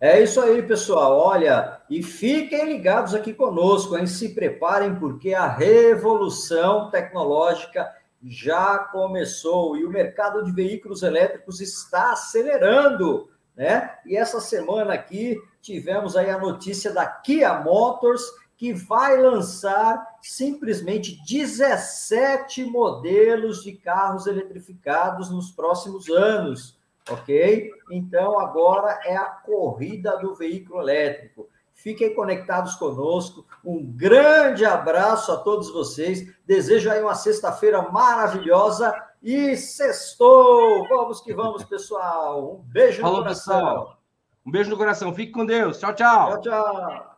É 0.04 0.20
isso 0.20 0.42
aí, 0.42 0.64
pessoal. 0.64 1.16
Olha, 1.16 1.80
e 1.88 2.02
fiquem 2.02 2.66
ligados 2.66 3.14
aqui 3.14 3.36
conosco, 3.36 3.96
hein? 3.96 4.08
Se 4.08 4.30
preparem, 4.34 4.96
porque 4.96 5.32
a 5.32 5.46
revolução 5.46 6.90
tecnológica 6.90 7.88
já 8.24 8.80
começou 8.80 9.78
e 9.78 9.86
o 9.86 9.92
mercado 9.92 10.44
de 10.44 10.52
veículos 10.52 11.04
elétricos 11.04 11.62
está 11.62 12.14
acelerando. 12.14 13.30
né? 13.56 13.96
E 14.04 14.18
essa 14.18 14.42
semana 14.42 14.96
aqui 14.96 15.40
tivemos 15.62 16.18
aí 16.18 16.32
a 16.32 16.40
notícia 16.40 16.92
da 16.92 17.06
Kia 17.06 17.54
Motors 17.60 18.24
que 18.58 18.74
vai 18.74 19.22
lançar 19.22 20.04
simplesmente 20.20 21.20
17 21.28 22.66
modelos 22.66 23.64
de 23.64 23.74
carros 23.74 24.26
eletrificados 24.26 25.30
nos 25.30 25.52
próximos 25.52 26.10
anos, 26.10 26.76
ok? 27.10 27.72
Então 27.92 28.40
agora 28.40 29.00
é 29.06 29.16
a 29.16 29.26
corrida 29.26 30.18
do 30.18 30.36
veículo 30.36 30.82
elétrico. 30.82 31.50
Fiquem 31.74 32.14
conectados 32.14 32.76
conosco. 32.76 33.46
Um 33.66 33.84
grande 33.84 34.64
abraço 34.64 35.32
a 35.32 35.38
todos 35.38 35.72
vocês. 35.72 36.32
Desejo 36.46 36.92
aí 36.92 37.02
uma 37.02 37.16
sexta-feira 37.16 37.82
maravilhosa 37.82 38.94
e 39.22 39.56
sextou! 39.58 40.88
Vamos 40.88 41.22
que 41.22 41.34
vamos, 41.34 41.64
pessoal. 41.64 42.56
Um 42.56 42.72
beijo 42.72 43.02
Falou, 43.02 43.18
no 43.18 43.24
coração. 43.24 43.56
Pessoal. 43.56 43.98
Um 44.46 44.52
beijo 44.52 44.70
no 44.70 44.78
coração. 44.78 45.14
Fique 45.14 45.32
com 45.32 45.46
Deus. 45.46 45.80
Tchau, 45.80 45.94
tchau. 45.94 46.40
Tchau, 46.40 46.42
tchau. 46.42 47.11